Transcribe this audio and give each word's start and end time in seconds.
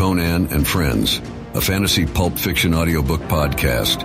Conan 0.00 0.48
and 0.50 0.66
Friends, 0.66 1.20
a 1.52 1.60
fantasy 1.60 2.06
pulp 2.06 2.38
fiction 2.38 2.72
audiobook 2.72 3.20
podcast. 3.28 4.02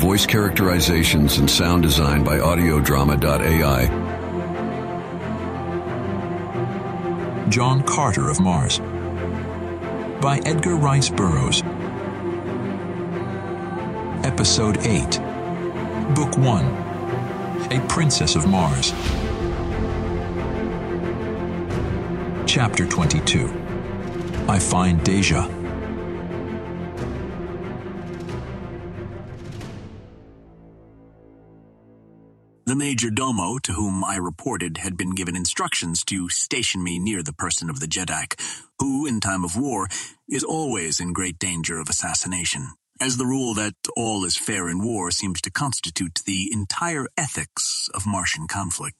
Voice 0.00 0.26
characterizations 0.26 1.38
and 1.38 1.48
sound 1.48 1.84
design 1.84 2.24
by 2.24 2.38
audiodrama.ai. 2.38 3.86
John 7.48 7.84
Carter 7.84 8.28
of 8.28 8.40
Mars 8.40 8.80
by 10.20 10.40
Edgar 10.44 10.74
Rice 10.74 11.08
Burroughs. 11.08 11.62
Episode 14.26 14.78
8 14.78 15.20
Book 16.16 16.36
1 16.36 16.64
A 17.70 17.86
Princess 17.88 18.34
of 18.34 18.48
Mars. 18.48 18.92
Chapter 22.44 22.88
22 22.88 23.63
I 24.46 24.58
Find 24.58 25.00
Dejah. 25.00 25.48
The 32.66 32.76
major 32.76 33.10
domo 33.10 33.58
to 33.62 33.72
whom 33.72 34.04
I 34.04 34.16
reported 34.16 34.76
had 34.78 34.98
been 34.98 35.14
given 35.14 35.34
instructions 35.34 36.04
to 36.04 36.28
station 36.28 36.84
me 36.84 36.98
near 36.98 37.22
the 37.22 37.32
person 37.32 37.70
of 37.70 37.80
the 37.80 37.86
Jeddak, 37.86 38.38
who, 38.78 39.06
in 39.06 39.20
time 39.20 39.44
of 39.44 39.56
war, 39.56 39.88
is 40.28 40.44
always 40.44 41.00
in 41.00 41.14
great 41.14 41.38
danger 41.38 41.78
of 41.78 41.88
assassination, 41.88 42.68
as 43.00 43.16
the 43.16 43.26
rule 43.26 43.54
that 43.54 43.74
all 43.96 44.24
is 44.24 44.36
fair 44.36 44.68
in 44.68 44.84
war 44.84 45.10
seems 45.10 45.40
to 45.40 45.50
constitute 45.50 46.20
the 46.26 46.50
entire 46.52 47.06
ethics 47.16 47.88
of 47.94 48.06
Martian 48.06 48.46
conflict. 48.46 48.96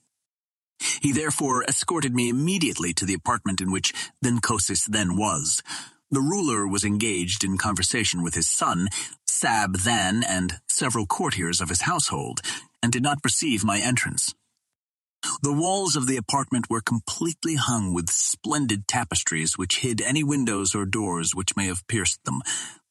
He 1.01 1.12
therefore 1.12 1.64
escorted 1.64 2.14
me 2.14 2.28
immediately 2.28 2.92
to 2.95 3.05
the 3.05 3.15
apartment 3.15 3.60
in 3.60 3.70
which 3.70 3.92
Than 4.23 4.41
Kosis 4.41 4.87
then 4.87 5.16
was. 5.16 5.62
The 6.10 6.20
ruler 6.20 6.66
was 6.66 6.84
engaged 6.84 7.45
in 7.45 7.59
conversation 7.59 8.23
with 8.23 8.35
his 8.35 8.48
son, 8.48 8.88
Sab 9.26 9.79
Than, 9.79 10.23
and 10.23 10.60
several 10.68 11.07
courtiers 11.07 11.60
of 11.60 11.68
his 11.68 11.82
household, 11.82 12.40
and 12.82 12.93
did 12.93 13.02
not 13.02 13.23
perceive 13.23 13.65
my 13.65 13.80
entrance. 13.80 14.35
The 15.43 15.52
walls 15.52 15.96
of 15.96 16.07
the 16.07 16.16
apartment 16.16 16.68
were 16.68 16.80
completely 16.80 17.54
hung 17.54 17.95
with 17.95 18.10
splendid 18.10 18.87
tapestries 18.87 19.57
which 19.57 19.79
hid 19.79 20.01
any 20.01 20.23
windows 20.23 20.74
or 20.74 20.85
doors 20.85 21.35
which 21.35 21.57
may 21.57 21.66
have 21.66 21.87
pierced 21.87 22.23
them. 22.24 22.43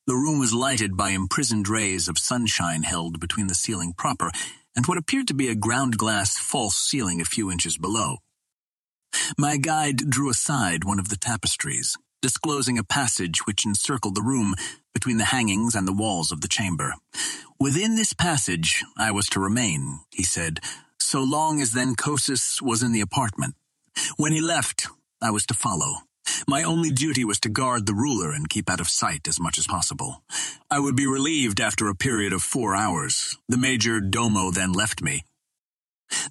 The 0.08 0.16
room 0.16 0.40
was 0.40 0.54
lighted 0.54 0.98
by 0.98 1.12
imprisoned 1.12 1.70
rays 1.70 2.08
of 2.08 2.18
sunshine 2.18 2.84
held 2.84 3.20
between 3.20 3.48
the 3.48 3.56
ceiling 3.56 3.94
proper 3.94 4.32
and 4.76 4.86
what 4.86 4.98
appeared 4.98 5.28
to 5.28 5.34
be 5.34 5.50
a 5.50 5.56
ground 5.56 5.98
glass 5.98 6.38
false 6.38 6.76
ceiling 6.76 7.22
a 7.22 7.26
few 7.26 7.52
inches 7.52 7.78
below. 7.78 8.18
My 9.38 9.58
guide 9.58 10.10
drew 10.10 10.30
aside 10.30 10.84
one 10.84 11.00
of 11.00 11.10
the 11.10 11.16
tapestries, 11.16 11.98
disclosing 12.22 12.78
a 12.78 12.84
passage 12.84 13.46
which 13.46 13.66
encircled 13.66 14.16
the 14.16 14.22
room 14.22 14.56
between 14.94 15.18
the 15.18 15.26
hangings 15.26 15.76
and 15.76 15.88
the 15.88 15.94
walls 15.94 16.32
of 16.32 16.42
the 16.42 16.48
chamber. 16.48 16.94
Within 17.60 17.96
this 17.96 18.14
passage 18.14 18.84
I 18.98 19.12
was 19.12 19.28
to 19.30 19.40
remain, 19.40 20.00
he 20.12 20.24
said, 20.24 20.60
so 21.00 21.22
long 21.22 21.62
as 21.62 21.74
Than 21.74 21.96
Kosis 21.96 22.62
was 22.62 22.82
in 22.82 22.92
the 22.92 23.02
apartment. 23.02 23.56
When 24.18 24.32
he 24.32 24.42
left, 24.42 24.88
I 25.22 25.32
was 25.32 25.46
to 25.48 25.54
follow. 25.54 25.98
My 26.48 26.64
only 26.64 26.92
duty 26.92 27.24
was 27.26 27.40
to 27.42 27.50
guard 27.50 27.86
the 27.86 27.94
ruler 27.94 28.32
and 28.32 28.50
keep 28.50 28.70
out 28.70 28.80
of 28.80 28.90
sight 28.90 29.28
as 29.28 29.40
much 29.40 29.58
as 29.58 29.68
possible. 29.68 30.24
I 30.70 30.80
would 30.80 30.96
be 30.96 31.08
relieved 31.08 31.60
after 31.60 31.88
a 31.88 31.96
period 31.96 32.34
of 32.34 32.42
four 32.44 32.76
hours. 32.76 33.38
The 33.48 33.58
major 33.58 34.00
domo 34.00 34.52
then 34.52 34.72
left 34.74 35.02
me. 35.02 35.26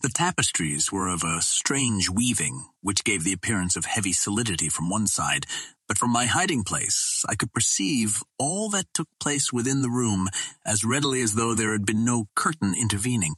The 0.00 0.10
tapestries 0.10 0.92
were 0.92 1.08
of 1.08 1.24
a 1.24 1.40
strange 1.40 2.08
weaving, 2.08 2.66
which 2.82 3.04
gave 3.04 3.24
the 3.24 3.32
appearance 3.32 3.74
of 3.76 3.84
heavy 3.84 4.12
solidity 4.12 4.68
from 4.68 4.88
one 4.88 5.06
side, 5.06 5.46
but 5.88 5.98
from 5.98 6.10
my 6.10 6.26
hiding 6.26 6.62
place 6.62 7.24
I 7.28 7.34
could 7.34 7.52
perceive 7.52 8.22
all 8.38 8.68
that 8.70 8.94
took 8.94 9.08
place 9.18 9.52
within 9.52 9.82
the 9.82 9.90
room 9.90 10.28
as 10.64 10.84
readily 10.84 11.20
as 11.22 11.34
though 11.34 11.54
there 11.54 11.72
had 11.72 11.84
been 11.84 12.04
no 12.04 12.28
curtain 12.34 12.74
intervening. 12.78 13.34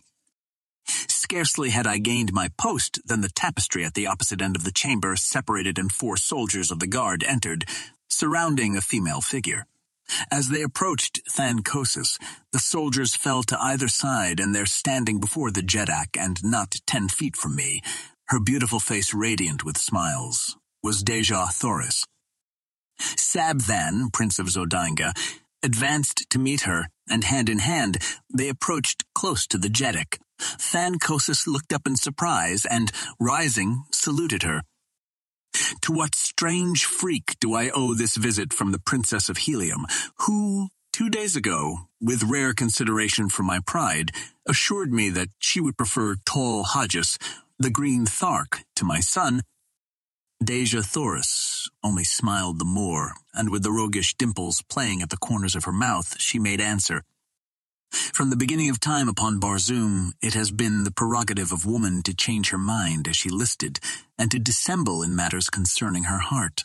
Scarcely 1.35 1.71
had 1.71 1.89
I 1.89 1.99
gained 1.99 2.33
my 2.33 2.49
post 2.57 3.01
than 3.05 3.21
the 3.21 3.29
tapestry 3.29 3.85
at 3.85 3.95
the 3.95 4.07
opposite 4.07 4.41
end 4.41 4.55
of 4.55 4.63
the 4.63 4.71
chamber 4.71 5.17
separated 5.17 5.81
and 5.81 5.91
four 5.91 6.17
soldiers 6.17 6.71
of 6.71 6.79
the 6.79 6.87
guard 6.87 7.25
entered, 7.25 7.65
surrounding 8.09 8.77
a 8.77 8.81
female 8.81 9.21
figure. 9.21 9.67
As 10.31 10.49
they 10.49 10.63
approached 10.63 11.19
Than 11.37 11.65
Kosis, 11.65 12.21
the 12.53 12.61
soldiers 12.61 13.17
fell 13.17 13.43
to 13.43 13.61
either 13.61 13.89
side 13.89 14.39
and 14.39 14.55
they're 14.55 14.65
standing 14.65 15.19
before 15.19 15.51
the 15.51 15.61
Jeddak 15.61 16.17
and 16.17 16.39
not 16.45 16.77
ten 16.87 17.09
feet 17.09 17.35
from 17.35 17.57
me, 17.57 17.83
her 18.29 18.39
beautiful 18.39 18.79
face 18.79 19.13
radiant 19.13 19.65
with 19.65 19.77
smiles, 19.77 20.57
was 20.85 21.03
Dejah 21.03 21.53
Thoris. 21.53 22.05
Sab 23.01 23.63
Than, 23.63 24.11
Prince 24.13 24.39
of 24.39 24.47
Zodanga, 24.47 25.13
advanced 25.65 26.31
to 26.31 26.39
meet 26.39 26.61
her, 26.61 26.91
and 27.11 27.25
hand 27.25 27.49
in 27.49 27.59
hand, 27.59 27.99
they 28.33 28.49
approached 28.49 29.03
close 29.17 29.49
to 29.49 29.59
the 29.59 29.69
Jeddak. 29.69 30.21
Than 30.73 30.99
Kosis 30.99 31.47
looked 31.47 31.73
up 31.73 31.87
in 31.87 31.97
surprise 31.97 32.67
and, 32.67 32.91
rising, 33.21 33.85
saluted 33.93 34.43
her. 34.43 34.63
To 35.83 35.93
what 35.93 36.15
strange 36.15 36.85
freak 36.85 37.37
do 37.41 37.55
I 37.55 37.71
owe 37.71 37.95
this 37.95 38.17
visit 38.17 38.53
from 38.53 38.73
the 38.73 38.81
Princess 38.81 39.29
of 39.29 39.37
Helium, 39.37 39.87
who, 40.27 40.69
two 40.93 41.09
days 41.09 41.37
ago, 41.37 41.89
with 42.01 42.25
rare 42.25 42.53
consideration 42.53 43.29
for 43.29 43.45
my 43.45 43.61
pride, 43.65 44.11
assured 44.49 44.93
me 44.93 45.11
that 45.11 45.29
she 45.39 45.61
would 45.61 45.77
prefer 45.77 46.17
Tars 46.27 46.67
Tarkas, 46.75 47.19
the 47.59 47.71
green 47.71 48.05
Thark, 48.05 48.65
to 48.75 48.85
my 48.85 49.01
son? 49.01 49.43
Dejah 50.43 50.85
Thoris 50.85 51.71
only 51.83 52.05
smiled 52.05 52.59
the 52.59 52.65
more, 52.65 53.15
and 53.33 53.49
with 53.49 53.63
the 53.63 53.71
roguish 53.71 54.15
dimples 54.15 54.63
playing 54.69 55.01
at 55.01 55.11
the 55.11 55.17
corners 55.17 55.55
of 55.55 55.65
her 55.65 55.73
mouth, 55.73 56.17
she 56.19 56.39
made 56.39 56.61
answer. 56.61 57.05
From 57.95 58.31
the 58.31 58.37
beginning 58.37 58.71
of 58.71 58.81
time 58.81 59.09
upon 59.09 59.39
Barsoom, 59.39 60.13
it 60.21 60.35
has 60.35 60.51
been 60.51 60.83
the 60.83 60.91
prerogative 60.91 61.53
of 61.53 61.65
woman 61.65 62.03
to 62.03 62.15
change 62.15 62.51
her 62.51 62.59
mind 62.59 63.07
as 63.07 63.17
she 63.17 63.29
listed, 63.29 63.79
and 64.19 64.31
to 64.33 64.41
dissemble 64.41 65.03
in 65.03 65.15
matters 65.15 65.49
concerning 65.49 66.05
her 66.05 66.19
heart. 66.19 66.65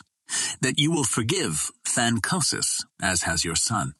That 0.60 0.78
you 0.78 0.90
will 0.90 1.04
forgive 1.04 1.70
Than 1.94 2.20
Kosis, 2.20 2.84
as 3.00 3.22
has 3.22 3.44
your 3.44 3.54
son. 3.54 3.94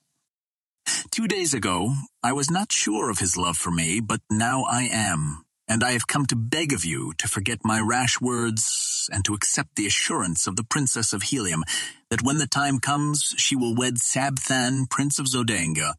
Two 1.13 1.29
days 1.29 1.55
ago, 1.55 1.95
I 2.23 2.33
was 2.33 2.51
not 2.51 2.73
sure 2.73 3.11
of 3.11 3.21
his 3.21 3.37
love 3.37 3.57
for 3.57 3.71
me, 3.71 4.01
but 4.01 4.21
now 4.29 4.65
I 4.65 4.89
am, 4.91 5.45
and 5.69 5.85
I 5.85 5.93
have 5.93 6.09
come 6.09 6.27
to 6.27 6.37
beg 6.37 6.73
of 6.73 6.85
you 6.85 7.13
to 7.19 7.29
forget 7.29 7.59
my 7.65 7.81
rash 7.81 8.21
words 8.21 9.09
and 9.13 9.25
to 9.25 9.35
accept 9.35 9.77
the 9.77 9.87
assurance 9.87 10.49
of 10.49 10.57
the 10.57 10.65
Princess 10.65 11.13
of 11.13 11.23
Helium 11.23 11.63
that 12.11 12.23
when 12.23 12.39
the 12.39 12.49
time 12.49 12.81
comes, 12.81 13.35
she 13.37 13.55
will 13.55 13.77
wed 13.77 13.99
Sab 13.99 14.39
Than, 14.41 14.87
Prince 14.87 15.21
of 15.21 15.27
Zodanga, 15.27 15.95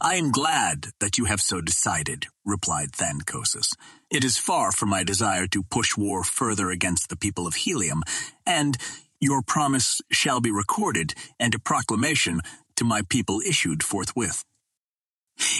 I 0.00 0.16
am 0.16 0.30
glad 0.30 0.88
that 1.00 1.18
you 1.18 1.26
have 1.26 1.40
so 1.40 1.60
decided, 1.60 2.26
replied 2.44 2.92
Than 2.92 3.20
Kosis. 3.20 3.74
It 4.10 4.24
is 4.24 4.38
far 4.38 4.72
from 4.72 4.88
my 4.88 5.04
desire 5.04 5.46
to 5.48 5.62
push 5.62 5.96
war 5.96 6.24
further 6.24 6.70
against 6.70 7.08
the 7.08 7.16
people 7.16 7.46
of 7.46 7.54
Helium, 7.54 8.02
and 8.46 8.76
your 9.20 9.42
promise 9.42 10.00
shall 10.10 10.40
be 10.40 10.50
recorded, 10.50 11.14
and 11.38 11.54
a 11.54 11.58
proclamation 11.58 12.40
to 12.76 12.84
my 12.84 13.02
people 13.02 13.40
issued 13.40 13.82
forthwith. 13.82 14.44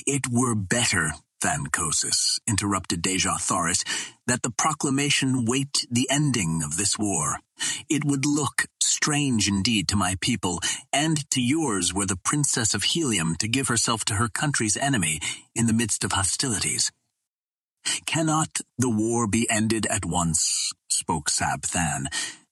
It 0.07 0.27
were 0.31 0.55
better, 0.55 1.13
Than 1.41 1.67
Kosis, 1.67 2.39
interrupted 2.47 3.03
Dejah 3.03 3.41
Thoris, 3.41 3.85
that 4.27 4.43
the 4.43 4.51
proclamation 4.51 5.45
wait 5.45 5.87
the 5.91 6.09
ending 6.11 6.63
of 6.63 6.77
this 6.77 6.99
war. 6.99 7.39
It 7.89 8.05
would 8.05 8.27
look 8.27 8.67
strange 8.83 9.49
indeed 9.49 9.89
to 9.89 9.97
my 9.97 10.17
people, 10.21 10.61
and 10.93 11.29
to 11.31 11.41
yours 11.41 11.95
were 11.95 12.07
the 12.07 12.17
Princess 12.17 12.75
of 12.75 12.85
Helium 12.85 13.37
to 13.37 13.49
give 13.49 13.69
herself 13.69 14.05
to 14.07 14.15
her 14.15 14.29
country's 14.29 14.77
enemy 14.77 15.21
in 15.55 15.67
the 15.67 15.73
midst 15.73 16.05
of 16.05 16.13
hostilities. 16.13 16.93
Cannot 18.07 18.61
the 18.79 18.91
war 18.91 19.27
be 19.27 19.49
ended 19.51 19.87
at 19.87 20.05
once? 20.05 20.73
spoke 20.89 21.31
Sab 21.31 21.63
Than. 21.63 22.09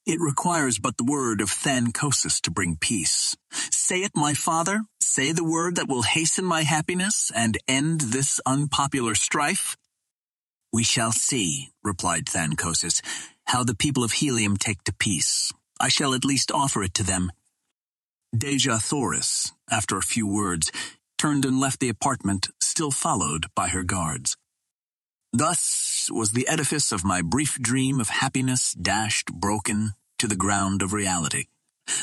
It 0.06 0.20
requires 0.20 0.78
but 0.78 0.96
the 0.96 1.04
word 1.04 1.42
of 1.42 1.54
Than 1.62 1.92
Kosis 1.92 2.40
to 2.42 2.50
bring 2.50 2.76
peace. 2.80 3.36
Say 3.52 4.02
it, 4.02 4.12
my 4.14 4.32
father, 4.32 4.80
say 5.08 5.32
the 5.32 5.42
word 5.44 5.76
that 5.76 5.88
will 5.88 6.02
hasten 6.02 6.44
my 6.44 6.62
happiness 6.62 7.32
and 7.34 7.56
end 7.66 8.00
this 8.00 8.40
unpopular 8.44 9.14
strife. 9.14 9.76
We 10.70 10.84
shall 10.84 11.12
see, 11.12 11.70
replied 11.82 12.26
Than 12.26 12.56
Kosis, 12.56 13.00
how 13.46 13.64
the 13.64 13.74
people 13.74 14.04
of 14.04 14.12
Helium 14.12 14.58
take 14.58 14.84
to 14.84 14.92
peace. 14.92 15.50
I 15.80 15.88
shall 15.88 16.12
at 16.12 16.26
least 16.26 16.52
offer 16.52 16.82
it 16.82 16.92
to 16.94 17.02
them. 17.02 17.32
Dejah 18.36 18.82
Thoris, 18.82 19.52
after 19.70 19.96
a 19.96 20.02
few 20.02 20.26
words, 20.26 20.70
turned 21.16 21.46
and 21.46 21.58
left 21.58 21.80
the 21.80 21.88
apartment, 21.88 22.48
still 22.60 22.90
followed 22.90 23.46
by 23.54 23.68
her 23.68 23.84
guards. 23.84 24.36
Thus 25.32 26.08
was 26.10 26.32
the 26.32 26.46
edifice 26.46 26.92
of 26.92 27.04
my 27.04 27.22
brief 27.22 27.58
dream 27.60 27.98
of 27.98 28.10
happiness 28.10 28.74
dashed 28.74 29.32
broken 29.32 29.92
to 30.18 30.28
the 30.28 30.36
ground 30.36 30.82
of 30.82 30.92
reality. 30.92 31.46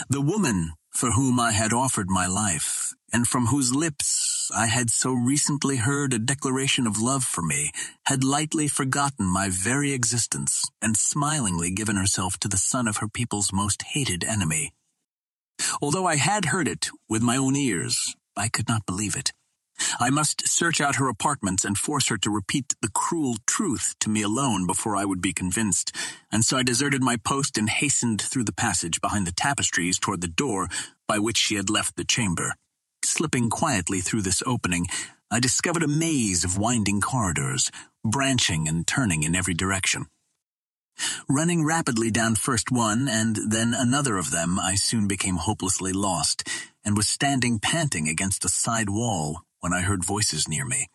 The 0.09 0.21
woman 0.21 0.73
for 0.95 1.11
whom 1.11 1.39
I 1.39 1.51
had 1.51 1.73
offered 1.73 2.09
my 2.09 2.25
life, 2.25 2.93
and 3.11 3.27
from 3.27 3.47
whose 3.47 3.75
lips 3.75 4.49
I 4.55 4.67
had 4.67 4.89
so 4.89 5.11
recently 5.11 5.77
heard 5.77 6.13
a 6.13 6.19
declaration 6.19 6.87
of 6.87 7.01
love 7.01 7.23
for 7.25 7.41
me, 7.41 7.71
had 8.05 8.23
lightly 8.23 8.69
forgotten 8.69 9.25
my 9.25 9.49
very 9.49 9.91
existence 9.91 10.63
and 10.81 10.95
smilingly 10.95 11.71
given 11.71 11.97
herself 11.97 12.37
to 12.39 12.47
the 12.47 12.57
son 12.57 12.87
of 12.87 12.97
her 12.97 13.09
people's 13.09 13.51
most 13.51 13.83
hated 13.93 14.23
enemy. 14.23 14.73
Although 15.81 16.05
I 16.05 16.15
had 16.15 16.45
heard 16.45 16.67
it 16.67 16.89
with 17.09 17.21
my 17.21 17.35
own 17.35 17.55
ears, 17.55 18.15
I 18.37 18.47
could 18.47 18.69
not 18.69 18.85
believe 18.85 19.15
it. 19.17 19.33
I 19.99 20.09
must 20.09 20.47
search 20.47 20.81
out 20.81 20.95
her 20.95 21.07
apartments 21.07 21.63
and 21.65 21.77
force 21.77 22.09
her 22.09 22.17
to 22.19 22.29
repeat 22.29 22.75
the 22.81 22.89
cruel 22.89 23.37
truth 23.45 23.95
to 23.99 24.09
me 24.09 24.21
alone 24.21 24.65
before 24.67 24.95
I 24.95 25.05
would 25.05 25.21
be 25.21 25.33
convinced, 25.33 25.95
and 26.31 26.43
so 26.43 26.57
I 26.57 26.63
deserted 26.63 27.03
my 27.03 27.17
post 27.17 27.57
and 27.57 27.69
hastened 27.69 28.21
through 28.21 28.45
the 28.45 28.53
passage 28.53 29.01
behind 29.01 29.25
the 29.25 29.31
tapestries 29.31 29.99
toward 29.99 30.21
the 30.21 30.27
door 30.27 30.67
by 31.07 31.19
which 31.19 31.37
she 31.37 31.55
had 31.55 31.69
left 31.69 31.95
the 31.95 32.03
chamber. 32.05 32.55
Slipping 33.03 33.49
quietly 33.49 34.01
through 34.01 34.23
this 34.23 34.41
opening, 34.45 34.87
I 35.31 35.39
discovered 35.39 35.83
a 35.83 35.87
maze 35.87 36.43
of 36.43 36.57
winding 36.57 37.01
corridors, 37.01 37.71
branching 38.03 38.67
and 38.67 38.85
turning 38.85 39.23
in 39.23 39.35
every 39.35 39.53
direction. 39.53 40.05
Running 41.27 41.65
rapidly 41.65 42.09
down 42.09 42.35
first 42.35 42.71
one 42.71 43.07
and 43.07 43.37
then 43.49 43.73
another 43.73 44.17
of 44.17 44.31
them, 44.31 44.59
I 44.59 44.75
soon 44.75 45.07
became 45.07 45.35
hopelessly 45.35 45.91
lost, 45.91 46.47
and 46.85 46.95
was 46.95 47.07
standing 47.07 47.59
panting 47.59 48.07
against 48.07 48.45
a 48.45 48.49
side 48.49 48.89
wall 48.89 49.41
when 49.65 49.73
I 49.73 49.81
heard 49.81 50.05
voices 50.05 50.47
near 50.47 50.63
me. 50.63 50.85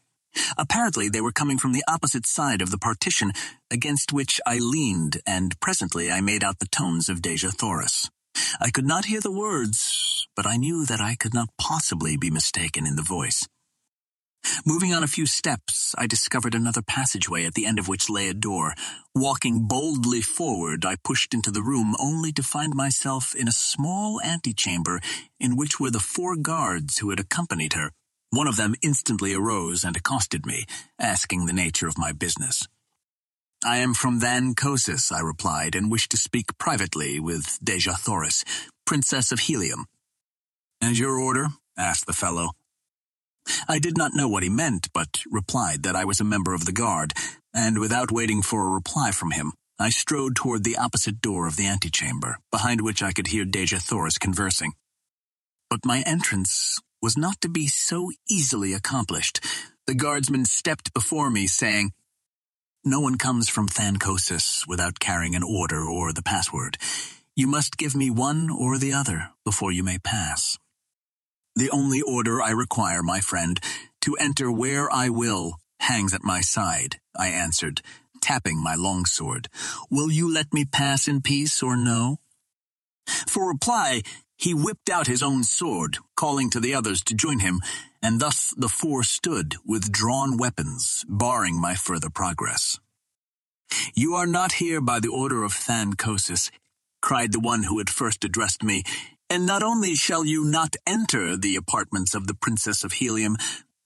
Apparently 0.56 1.08
they 1.08 1.20
were 1.20 1.32
coming 1.32 1.58
from 1.58 1.72
the 1.72 1.82
opposite 1.88 2.24
side 2.24 2.62
of 2.62 2.70
the 2.70 2.78
partition 2.78 3.32
against 3.68 4.12
which 4.12 4.40
I 4.46 4.58
leaned, 4.58 5.20
and 5.26 5.58
presently 5.58 6.08
I 6.08 6.20
made 6.20 6.44
out 6.44 6.60
the 6.60 6.68
tones 6.68 7.08
of 7.08 7.20
Dejah 7.20 7.52
Thoris. 7.52 8.08
I 8.60 8.70
could 8.70 8.86
not 8.86 9.06
hear 9.06 9.20
the 9.20 9.32
words, 9.32 10.28
but 10.36 10.46
I 10.46 10.56
knew 10.56 10.86
that 10.86 11.00
I 11.00 11.16
could 11.16 11.34
not 11.34 11.48
possibly 11.58 12.16
be 12.16 12.30
mistaken 12.30 12.86
in 12.86 12.94
the 12.94 13.02
voice. 13.02 13.48
Moving 14.64 14.94
on 14.94 15.02
a 15.02 15.14
few 15.16 15.26
steps, 15.26 15.92
I 15.98 16.06
discovered 16.06 16.54
another 16.54 16.80
passageway 16.80 17.46
at 17.46 17.54
the 17.54 17.66
end 17.66 17.80
of 17.80 17.88
which 17.88 18.08
lay 18.08 18.28
a 18.28 18.34
door. 18.34 18.74
Walking 19.16 19.66
boldly 19.66 20.20
forward, 20.20 20.84
I 20.84 20.94
pushed 21.02 21.34
into 21.34 21.50
the 21.50 21.62
room 21.62 21.96
only 21.98 22.30
to 22.34 22.44
find 22.44 22.72
myself 22.76 23.34
in 23.34 23.48
a 23.48 23.62
small 23.70 24.20
antechamber 24.22 25.00
in 25.40 25.56
which 25.56 25.80
were 25.80 25.90
the 25.90 25.98
four 25.98 26.36
guards 26.36 26.98
who 26.98 27.10
had 27.10 27.18
accompanied 27.18 27.72
her. 27.72 27.90
One 28.30 28.46
of 28.46 28.56
them 28.56 28.76
instantly 28.80 29.34
arose 29.34 29.82
and 29.82 29.96
accosted 29.96 30.46
me, 30.46 30.64
asking 31.00 31.46
the 31.46 31.52
nature 31.52 31.88
of 31.88 31.98
my 31.98 32.12
business. 32.12 32.66
I 33.64 33.78
am 33.78 33.92
from 33.92 34.20
Than 34.20 34.54
Kosis, 34.54 35.12
I 35.12 35.20
replied, 35.20 35.74
and 35.74 35.90
wish 35.90 36.08
to 36.10 36.16
speak 36.16 36.56
privately 36.56 37.18
with 37.18 37.58
Dejah 37.62 37.98
Thoris, 37.98 38.44
Princess 38.86 39.32
of 39.32 39.40
Helium. 39.40 39.86
And 40.80 40.96
your 40.96 41.18
order? 41.18 41.48
asked 41.76 42.06
the 42.06 42.12
fellow. 42.12 42.50
I 43.68 43.80
did 43.80 43.98
not 43.98 44.14
know 44.14 44.28
what 44.28 44.44
he 44.44 44.48
meant, 44.48 44.92
but 44.92 45.22
replied 45.28 45.82
that 45.82 45.96
I 45.96 46.04
was 46.04 46.20
a 46.20 46.24
member 46.24 46.54
of 46.54 46.66
the 46.66 46.72
guard, 46.72 47.12
and 47.52 47.80
without 47.80 48.12
waiting 48.12 48.42
for 48.42 48.64
a 48.64 48.70
reply 48.70 49.10
from 49.10 49.32
him, 49.32 49.52
I 49.78 49.90
strode 49.90 50.36
toward 50.36 50.62
the 50.62 50.76
opposite 50.76 51.20
door 51.20 51.48
of 51.48 51.56
the 51.56 51.66
antechamber, 51.66 52.38
behind 52.52 52.80
which 52.80 53.02
I 53.02 53.12
could 53.12 53.26
hear 53.26 53.44
Dejah 53.44 53.82
Thoris 53.82 54.18
conversing. 54.18 54.74
But 55.68 55.84
my 55.84 56.02
entrance 56.06 56.80
was 57.02 57.16
not 57.16 57.40
to 57.40 57.48
be 57.48 57.66
so 57.66 58.10
easily 58.28 58.72
accomplished. 58.72 59.40
The 59.86 59.94
guardsman 59.94 60.44
stepped 60.44 60.92
before 60.92 61.30
me, 61.30 61.46
saying, 61.46 61.92
No 62.84 63.00
one 63.00 63.16
comes 63.16 63.48
from 63.48 63.66
Than 63.66 63.98
Kosis 63.98 64.66
without 64.66 65.00
carrying 65.00 65.34
an 65.34 65.42
order 65.42 65.84
or 65.84 66.12
the 66.12 66.22
password. 66.22 66.78
You 67.34 67.46
must 67.46 67.76
give 67.76 67.94
me 67.96 68.10
one 68.10 68.50
or 68.50 68.78
the 68.78 68.92
other 68.92 69.30
before 69.44 69.72
you 69.72 69.82
may 69.82 69.98
pass. 69.98 70.58
The 71.56 71.70
only 71.70 72.02
order 72.02 72.40
I 72.40 72.50
require, 72.50 73.02
my 73.02 73.20
friend, 73.20 73.58
to 74.02 74.16
enter 74.16 74.50
where 74.50 74.92
I 74.92 75.08
will, 75.08 75.54
hangs 75.80 76.14
at 76.14 76.22
my 76.22 76.40
side, 76.40 77.00
I 77.16 77.28
answered, 77.28 77.82
tapping 78.20 78.62
my 78.62 78.74
longsword. 78.74 79.48
Will 79.90 80.10
you 80.10 80.32
let 80.32 80.52
me 80.52 80.64
pass 80.64 81.08
in 81.08 81.22
peace 81.22 81.62
or 81.62 81.76
no? 81.76 82.18
For 83.26 83.48
reply, 83.48 84.02
he 84.40 84.54
whipped 84.54 84.88
out 84.88 85.06
his 85.06 85.22
own 85.22 85.44
sword, 85.44 85.98
calling 86.16 86.48
to 86.50 86.60
the 86.60 86.74
others 86.74 87.02
to 87.02 87.14
join 87.14 87.40
him, 87.40 87.60
and 88.02 88.20
thus 88.20 88.54
the 88.56 88.70
four 88.70 89.02
stood 89.02 89.56
with 89.66 89.92
drawn 89.92 90.38
weapons, 90.38 91.04
barring 91.08 91.60
my 91.60 91.74
further 91.74 92.08
progress. 92.08 92.78
You 93.94 94.14
are 94.14 94.26
not 94.26 94.52
here 94.52 94.80
by 94.80 94.98
the 94.98 95.08
order 95.08 95.44
of 95.44 95.62
Than 95.66 95.92
Kosis, 95.92 96.50
cried 97.02 97.32
the 97.32 97.40
one 97.40 97.64
who 97.64 97.76
had 97.78 97.90
first 97.90 98.24
addressed 98.24 98.62
me, 98.62 98.82
and 99.28 99.44
not 99.44 99.62
only 99.62 99.94
shall 99.94 100.24
you 100.24 100.44
not 100.44 100.74
enter 100.86 101.36
the 101.36 101.56
apartments 101.56 102.14
of 102.14 102.26
the 102.26 102.34
Princess 102.34 102.82
of 102.82 102.94
Helium, 102.94 103.36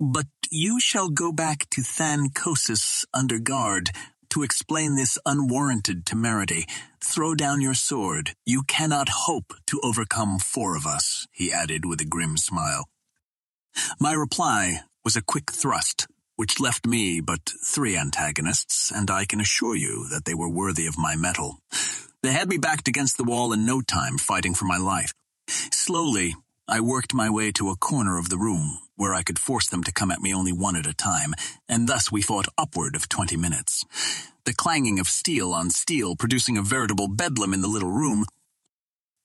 but 0.01 0.27
you 0.51 0.79
shall 0.79 1.09
go 1.09 1.33
back 1.33 1.69
to 1.71 1.83
Than 1.83 2.31
Kosis 2.31 3.05
under 3.13 3.41
guard 3.41 3.91
to 4.35 4.43
explain 4.43 4.97
this 4.97 5.17
unwarranted 5.25 6.05
temerity. 6.05 6.67
Throw 7.01 7.37
down 7.37 7.61
your 7.61 7.75
sword. 7.75 8.33
You 8.45 8.65
cannot 8.65 9.09
hope 9.09 9.55
to 9.69 9.81
overcome 9.85 10.41
four 10.41 10.77
of 10.77 10.87
us, 10.87 11.29
he 11.31 11.53
added 11.53 11.87
with 11.87 12.01
a 12.01 12.05
grim 12.05 12.37
smile. 12.37 12.89
My 14.01 14.13
reply 14.13 14.81
was 15.05 15.15
a 15.15 15.23
quick 15.23 15.53
thrust, 15.53 16.09
which 16.35 16.59
left 16.59 16.85
me 16.85 17.21
but 17.21 17.53
three 17.65 17.97
antagonists, 17.97 18.91
and 18.91 19.09
I 19.09 19.25
can 19.25 19.41
assure 19.41 19.77
you 19.77 20.09
that 20.11 20.25
they 20.25 20.35
were 20.35 20.51
worthy 20.51 20.87
of 20.87 20.99
my 20.99 21.15
mettle. 21.15 21.59
They 22.25 22.33
had 22.33 22.49
me 22.49 22.59
backed 22.59 22.89
against 22.89 23.17
the 23.17 23.25
wall 23.25 23.53
in 23.53 23.65
no 23.65 23.83
time, 23.83 24.19
fighting 24.19 24.55
for 24.55 24.65
my 24.65 24.79
life. 24.79 25.13
Slowly, 25.47 26.35
I 26.67 26.81
worked 26.81 27.15
my 27.15 27.31
way 27.31 27.53
to 27.53 27.71
a 27.71 27.77
corner 27.77 28.19
of 28.19 28.31
the 28.31 28.39
room 28.39 28.79
where 28.97 29.15
I 29.15 29.23
could 29.23 29.39
force 29.39 29.69
them 29.69 29.83
to 29.85 29.93
come 29.93 30.11
at 30.11 30.21
me 30.21 30.35
only 30.35 30.53
one 30.53 30.77
at 30.77 30.87
a 30.87 30.95
time, 30.95 31.35
and 31.69 31.89
thus 31.89 32.13
we 32.13 32.23
fought 32.23 32.49
upward 32.57 32.97
of 32.97 33.09
twenty 33.09 33.37
minutes. 33.37 33.85
The 34.45 34.55
clanging 34.55 34.99
of 34.99 35.09
steel 35.09 35.53
on 35.53 35.71
steel 35.71 36.17
producing 36.17 36.57
a 36.57 36.63
veritable 36.63 37.09
bedlam 37.09 37.55
in 37.55 37.63
the 37.63 37.69
little 37.69 37.91
room. 37.91 38.27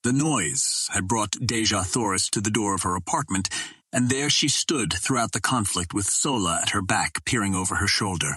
The 0.02 0.12
noise 0.12 0.88
had 0.92 1.06
brought 1.06 1.32
Dejah 1.32 1.84
Thoris 1.84 2.30
to 2.30 2.40
the 2.40 2.50
door 2.50 2.74
of 2.74 2.82
her 2.82 2.96
apartment, 2.96 3.48
and 3.92 4.08
there 4.08 4.30
she 4.30 4.48
stood 4.48 4.92
throughout 4.92 5.32
the 5.32 5.40
conflict 5.40 5.92
with 5.92 6.06
Sola 6.06 6.60
at 6.62 6.70
her 6.70 6.82
back 6.82 7.24
peering 7.24 7.54
over 7.54 7.76
her 7.76 7.88
shoulder. 7.88 8.36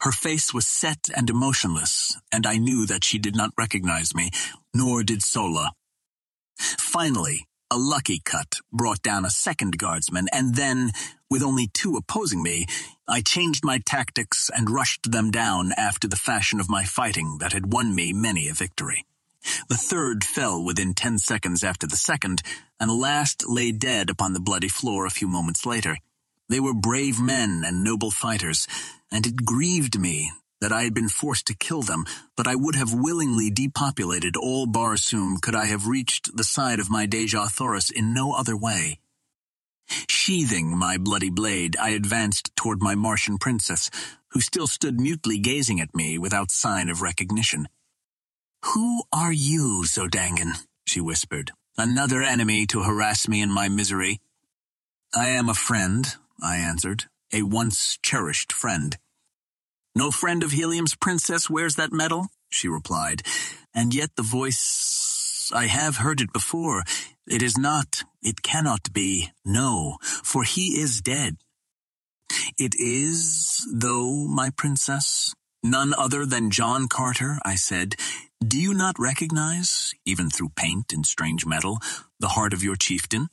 Her 0.00 0.12
face 0.12 0.54
was 0.54 0.66
set 0.66 1.08
and 1.14 1.30
emotionless, 1.30 2.16
and 2.32 2.46
I 2.46 2.58
knew 2.58 2.86
that 2.86 3.04
she 3.04 3.18
did 3.18 3.36
not 3.36 3.50
recognize 3.58 4.14
me, 4.14 4.30
nor 4.72 5.02
did 5.02 5.22
Sola. 5.22 5.72
Finally, 6.56 7.46
a 7.74 7.76
lucky 7.76 8.20
cut 8.24 8.60
brought 8.72 9.02
down 9.02 9.24
a 9.24 9.30
second 9.30 9.76
guardsman, 9.78 10.28
and 10.32 10.54
then, 10.54 10.92
with 11.28 11.42
only 11.42 11.66
two 11.66 11.96
opposing 11.96 12.40
me, 12.40 12.66
I 13.08 13.20
changed 13.20 13.64
my 13.64 13.80
tactics 13.84 14.48
and 14.54 14.70
rushed 14.70 15.10
them 15.10 15.32
down 15.32 15.72
after 15.76 16.06
the 16.06 16.14
fashion 16.14 16.60
of 16.60 16.70
my 16.70 16.84
fighting 16.84 17.38
that 17.40 17.52
had 17.52 17.72
won 17.72 17.92
me 17.92 18.12
many 18.12 18.46
a 18.46 18.52
victory. 18.52 19.04
The 19.68 19.76
third 19.76 20.22
fell 20.22 20.64
within 20.64 20.94
ten 20.94 21.18
seconds 21.18 21.64
after 21.64 21.88
the 21.88 21.96
second, 21.96 22.42
and 22.78 22.88
the 22.88 22.94
last 22.94 23.42
lay 23.48 23.72
dead 23.72 24.08
upon 24.08 24.34
the 24.34 24.40
bloody 24.40 24.68
floor 24.68 25.04
a 25.04 25.10
few 25.10 25.26
moments 25.26 25.66
later. 25.66 25.96
They 26.48 26.60
were 26.60 26.74
brave 26.74 27.20
men 27.20 27.64
and 27.66 27.82
noble 27.82 28.12
fighters, 28.12 28.68
and 29.10 29.26
it 29.26 29.44
grieved 29.44 29.98
me 29.98 30.30
that 30.64 30.72
I 30.72 30.84
had 30.84 30.94
been 30.94 31.10
forced 31.10 31.46
to 31.48 31.54
kill 31.54 31.82
them, 31.82 32.06
but 32.38 32.46
I 32.46 32.54
would 32.54 32.74
have 32.74 32.94
willingly 32.94 33.50
depopulated 33.50 34.34
all 34.34 34.66
Barsoom 34.66 35.38
could 35.42 35.54
I 35.54 35.66
have 35.66 35.86
reached 35.86 36.34
the 36.38 36.42
side 36.42 36.80
of 36.80 36.88
my 36.88 37.06
Dejah 37.06 37.50
Thoris 37.50 37.90
in 37.90 38.14
no 38.14 38.32
other 38.32 38.56
way. 38.56 38.98
Sheathing 40.08 40.74
my 40.78 40.96
bloody 40.96 41.28
blade, 41.28 41.76
I 41.78 41.90
advanced 41.90 42.56
toward 42.56 42.80
my 42.80 42.94
Martian 42.94 43.36
princess, 43.36 43.90
who 44.28 44.40
still 44.40 44.66
stood 44.66 44.98
mutely 44.98 45.38
gazing 45.38 45.82
at 45.82 45.94
me 45.94 46.16
without 46.16 46.50
sign 46.50 46.88
of 46.88 47.02
recognition. 47.02 47.68
Who 48.72 49.02
are 49.12 49.34
you, 49.34 49.82
Zodangan? 49.84 50.64
she 50.86 50.98
whispered. 51.02 51.52
Another 51.76 52.22
enemy 52.22 52.64
to 52.68 52.84
harass 52.84 53.28
me 53.28 53.42
in 53.42 53.50
my 53.50 53.68
misery. 53.68 54.22
I 55.14 55.28
am 55.28 55.50
a 55.50 55.54
friend, 55.54 56.16
I 56.42 56.56
answered, 56.56 57.04
a 57.34 57.42
once 57.42 57.98
cherished 58.00 58.50
friend. 58.50 58.96
No 59.96 60.10
friend 60.10 60.42
of 60.42 60.50
Helium's 60.50 60.96
princess 60.96 61.48
wears 61.48 61.76
that 61.76 61.92
medal, 61.92 62.26
she 62.48 62.66
replied, 62.66 63.22
and 63.72 63.94
yet 63.94 64.16
the 64.16 64.22
voice, 64.22 65.50
I 65.54 65.66
have 65.66 65.98
heard 65.98 66.20
it 66.20 66.32
before. 66.32 66.82
It 67.28 67.42
is 67.42 67.56
not, 67.56 68.02
it 68.20 68.42
cannot 68.42 68.92
be, 68.92 69.30
no, 69.44 69.98
for 70.02 70.42
he 70.42 70.80
is 70.80 71.00
dead. 71.00 71.36
It 72.58 72.74
is, 72.76 73.66
though, 73.72 74.26
my 74.26 74.50
princess, 74.50 75.32
none 75.62 75.94
other 75.96 76.26
than 76.26 76.50
John 76.50 76.88
Carter, 76.88 77.38
I 77.44 77.54
said. 77.54 77.94
Do 78.44 78.60
you 78.60 78.74
not 78.74 78.98
recognize, 78.98 79.94
even 80.04 80.28
through 80.28 80.50
paint 80.56 80.92
and 80.92 81.06
strange 81.06 81.46
metal, 81.46 81.78
the 82.18 82.28
heart 82.28 82.52
of 82.52 82.64
your 82.64 82.76
chieftain? 82.76 83.28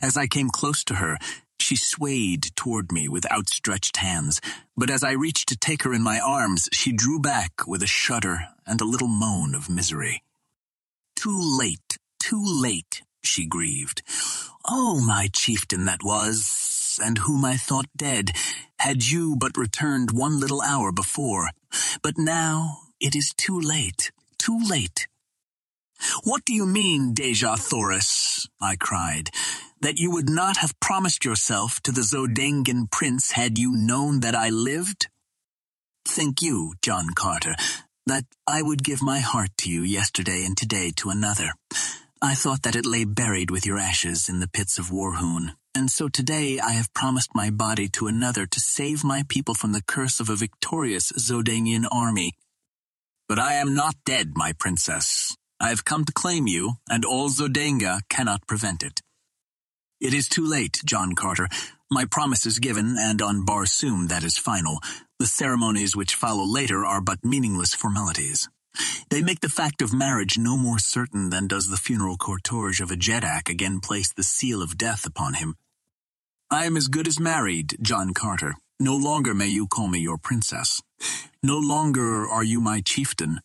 As 0.00 0.16
I 0.16 0.26
came 0.26 0.48
close 0.48 0.82
to 0.84 0.96
her, 0.96 1.18
she 1.62 1.76
swayed 1.76 2.54
toward 2.56 2.90
me 2.92 3.08
with 3.08 3.30
outstretched 3.30 3.96
hands, 3.98 4.40
but 4.76 4.90
as 4.90 5.04
I 5.04 5.12
reached 5.12 5.48
to 5.48 5.56
take 5.56 5.84
her 5.84 5.94
in 5.94 6.02
my 6.02 6.18
arms, 6.18 6.68
she 6.72 6.92
drew 6.92 7.20
back 7.20 7.66
with 7.66 7.82
a 7.82 7.86
shudder 7.86 8.48
and 8.66 8.80
a 8.80 8.84
little 8.84 9.08
moan 9.08 9.54
of 9.54 9.70
misery. 9.70 10.22
Too 11.14 11.38
late, 11.40 11.98
too 12.18 12.42
late, 12.44 13.02
she 13.22 13.46
grieved. 13.46 14.02
Oh, 14.68 15.00
my 15.00 15.28
chieftain 15.32 15.84
that 15.84 16.02
was, 16.02 16.98
and 17.02 17.18
whom 17.18 17.44
I 17.44 17.56
thought 17.56 17.86
dead, 17.96 18.32
had 18.78 19.06
you 19.06 19.36
but 19.36 19.56
returned 19.56 20.10
one 20.10 20.40
little 20.40 20.60
hour 20.62 20.90
before. 20.92 21.50
But 22.02 22.18
now 22.18 22.78
it 23.00 23.14
is 23.14 23.32
too 23.36 23.58
late, 23.58 24.10
too 24.38 24.58
late. 24.68 25.06
What 26.24 26.44
do 26.44 26.52
you 26.52 26.66
mean, 26.66 27.14
Dejah 27.14 27.58
Thoris? 27.58 28.48
I 28.60 28.74
cried. 28.76 29.30
That 29.82 29.98
you 29.98 30.12
would 30.12 30.30
not 30.30 30.58
have 30.58 30.78
promised 30.78 31.24
yourself 31.24 31.80
to 31.80 31.90
the 31.90 32.02
Zodangan 32.02 32.88
prince 32.92 33.32
had 33.32 33.58
you 33.58 33.72
known 33.72 34.20
that 34.20 34.36
I 34.36 34.48
lived? 34.48 35.08
Think 36.06 36.40
you, 36.40 36.74
John 36.82 37.08
Carter, 37.16 37.56
that 38.06 38.22
I 38.46 38.62
would 38.62 38.84
give 38.84 39.02
my 39.02 39.18
heart 39.18 39.50
to 39.58 39.70
you 39.70 39.82
yesterday 39.82 40.44
and 40.44 40.56
today 40.56 40.92
to 40.98 41.10
another? 41.10 41.50
I 42.22 42.34
thought 42.34 42.62
that 42.62 42.76
it 42.76 42.86
lay 42.86 43.04
buried 43.04 43.50
with 43.50 43.66
your 43.66 43.76
ashes 43.76 44.28
in 44.28 44.38
the 44.38 44.46
pits 44.46 44.78
of 44.78 44.90
Warhoon, 44.90 45.56
and 45.74 45.90
so 45.90 46.08
today 46.08 46.60
I 46.60 46.70
have 46.78 46.94
promised 46.94 47.34
my 47.34 47.50
body 47.50 47.88
to 47.88 48.06
another 48.06 48.46
to 48.46 48.60
save 48.60 49.02
my 49.02 49.24
people 49.28 49.54
from 49.54 49.72
the 49.72 49.82
curse 49.82 50.20
of 50.20 50.30
a 50.30 50.36
victorious 50.36 51.10
Zodangian 51.18 51.86
army. 51.90 52.34
But 53.28 53.40
I 53.40 53.54
am 53.54 53.74
not 53.74 53.96
dead, 54.06 54.34
my 54.36 54.52
princess. 54.52 55.36
I 55.58 55.70
have 55.70 55.84
come 55.84 56.04
to 56.04 56.12
claim 56.12 56.46
you, 56.46 56.74
and 56.88 57.04
all 57.04 57.30
Zodanga 57.30 58.02
cannot 58.08 58.46
prevent 58.46 58.84
it. 58.84 59.02
It 60.02 60.14
is 60.14 60.28
too 60.28 60.44
late, 60.44 60.80
John 60.84 61.14
Carter. 61.14 61.48
My 61.88 62.06
promise 62.06 62.44
is 62.44 62.58
given, 62.58 62.96
and 62.98 63.22
on 63.22 63.46
Barsoom 63.46 64.08
that 64.08 64.24
is 64.24 64.36
final. 64.36 64.80
The 65.20 65.26
ceremonies 65.26 65.94
which 65.94 66.16
follow 66.16 66.44
later 66.44 66.84
are 66.84 67.00
but 67.00 67.24
meaningless 67.24 67.72
formalities. 67.72 68.48
They 69.10 69.22
make 69.22 69.38
the 69.38 69.48
fact 69.48 69.80
of 69.80 69.92
marriage 69.94 70.36
no 70.36 70.56
more 70.56 70.80
certain 70.80 71.30
than 71.30 71.46
does 71.46 71.68
the 71.68 71.76
funeral 71.76 72.16
cortege 72.16 72.80
of 72.80 72.90
a 72.90 72.96
Jeddak 72.96 73.48
again 73.48 73.78
place 73.78 74.12
the 74.12 74.24
seal 74.24 74.60
of 74.60 74.76
death 74.76 75.06
upon 75.06 75.34
him. 75.34 75.54
I 76.50 76.64
am 76.64 76.76
as 76.76 76.88
good 76.88 77.06
as 77.06 77.20
married, 77.20 77.76
John 77.80 78.12
Carter. 78.12 78.56
No 78.80 78.96
longer 78.96 79.34
may 79.34 79.46
you 79.46 79.68
call 79.68 79.86
me 79.86 80.00
your 80.00 80.18
princess. 80.18 80.82
No 81.44 81.58
longer 81.58 82.28
are 82.28 82.42
you 82.42 82.60
my 82.60 82.80
chieftain. 82.80 83.38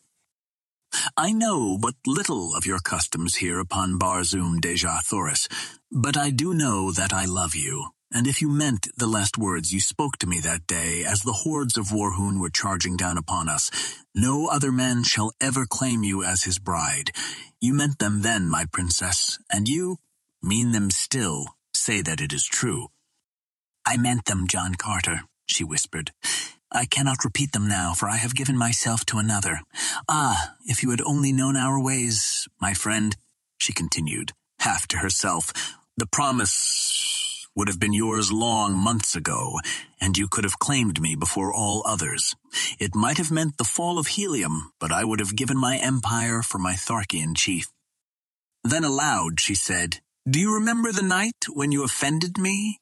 I 1.15 1.33
know 1.33 1.77
but 1.77 1.95
little 2.05 2.55
of 2.55 2.65
your 2.65 2.79
customs 2.79 3.35
here 3.35 3.59
upon 3.59 3.99
Barsoom 3.99 4.59
Dejah 4.59 5.03
Thoris, 5.03 5.47
but 5.91 6.17
I 6.17 6.29
do 6.29 6.53
know 6.53 6.91
that 6.91 7.13
I 7.13 7.25
love 7.25 7.55
you, 7.55 7.87
and 8.11 8.27
if 8.27 8.41
you 8.41 8.49
meant 8.49 8.87
the 8.97 9.07
last 9.07 9.37
words 9.37 9.73
you 9.73 9.79
spoke 9.79 10.17
to 10.17 10.27
me 10.27 10.39
that 10.39 10.67
day 10.67 11.03
as 11.03 11.21
the 11.21 11.33
hordes 11.43 11.77
of 11.77 11.87
Warhoon 11.87 12.39
were 12.39 12.49
charging 12.49 12.97
down 12.97 13.17
upon 13.17 13.49
us, 13.49 13.71
no 14.15 14.47
other 14.47 14.71
man 14.71 15.03
shall 15.03 15.31
ever 15.41 15.65
claim 15.65 16.03
you 16.03 16.23
as 16.23 16.43
his 16.43 16.59
bride. 16.59 17.11
You 17.59 17.73
meant 17.73 17.99
them 17.99 18.21
then, 18.21 18.49
my 18.49 18.65
princess, 18.71 19.39
and 19.51 19.67
you 19.67 19.97
mean 20.41 20.71
them 20.71 20.91
still. 20.91 21.47
Say 21.73 22.01
that 22.01 22.21
it 22.21 22.33
is 22.33 22.45
true. 22.45 22.87
I 23.85 23.97
meant 23.97 24.25
them, 24.25 24.47
John 24.47 24.75
Carter, 24.75 25.21
she 25.45 25.63
whispered. 25.63 26.11
I 26.71 26.85
cannot 26.85 27.23
repeat 27.23 27.53
them 27.53 27.67
now, 27.67 27.93
for 27.93 28.09
I 28.09 28.17
have 28.17 28.35
given 28.35 28.57
myself 28.57 29.05
to 29.05 29.17
another. 29.17 29.61
Ah, 30.09 30.55
if 30.65 30.83
you 30.83 30.91
had 30.91 31.01
only 31.01 31.31
known 31.31 31.55
our 31.55 31.79
ways, 31.81 32.47
my 32.59 32.73
friend, 32.73 33.15
she 33.57 33.71
continued, 33.73 34.33
half 34.59 34.87
to 34.87 34.97
herself, 34.97 35.51
the 35.97 36.07
promise 36.07 37.47
would 37.55 37.67
have 37.67 37.79
been 37.79 37.93
yours 37.93 38.31
long 38.31 38.75
months 38.75 39.15
ago, 39.15 39.59
and 39.99 40.15
you 40.15 40.27
could 40.27 40.43
have 40.43 40.59
claimed 40.59 41.01
me 41.01 41.15
before 41.15 41.51
all 41.51 41.81
others. 41.87 42.35
It 42.79 42.93
might 42.93 43.17
have 43.17 43.31
meant 43.31 43.57
the 43.57 43.63
fall 43.63 43.97
of 43.97 44.07
Helium, 44.07 44.71
but 44.79 44.91
I 44.91 45.03
would 45.03 45.19
have 45.19 45.35
given 45.35 45.57
my 45.57 45.77
empire 45.77 46.43
for 46.43 46.59
my 46.59 46.73
Tharkian 46.73 47.35
chief. 47.35 47.67
Then 48.63 48.83
aloud 48.83 49.39
she 49.39 49.55
said, 49.55 50.01
Do 50.29 50.39
you 50.39 50.53
remember 50.53 50.91
the 50.91 51.01
night 51.01 51.45
when 51.51 51.71
you 51.71 51.83
offended 51.83 52.37
me? 52.37 52.79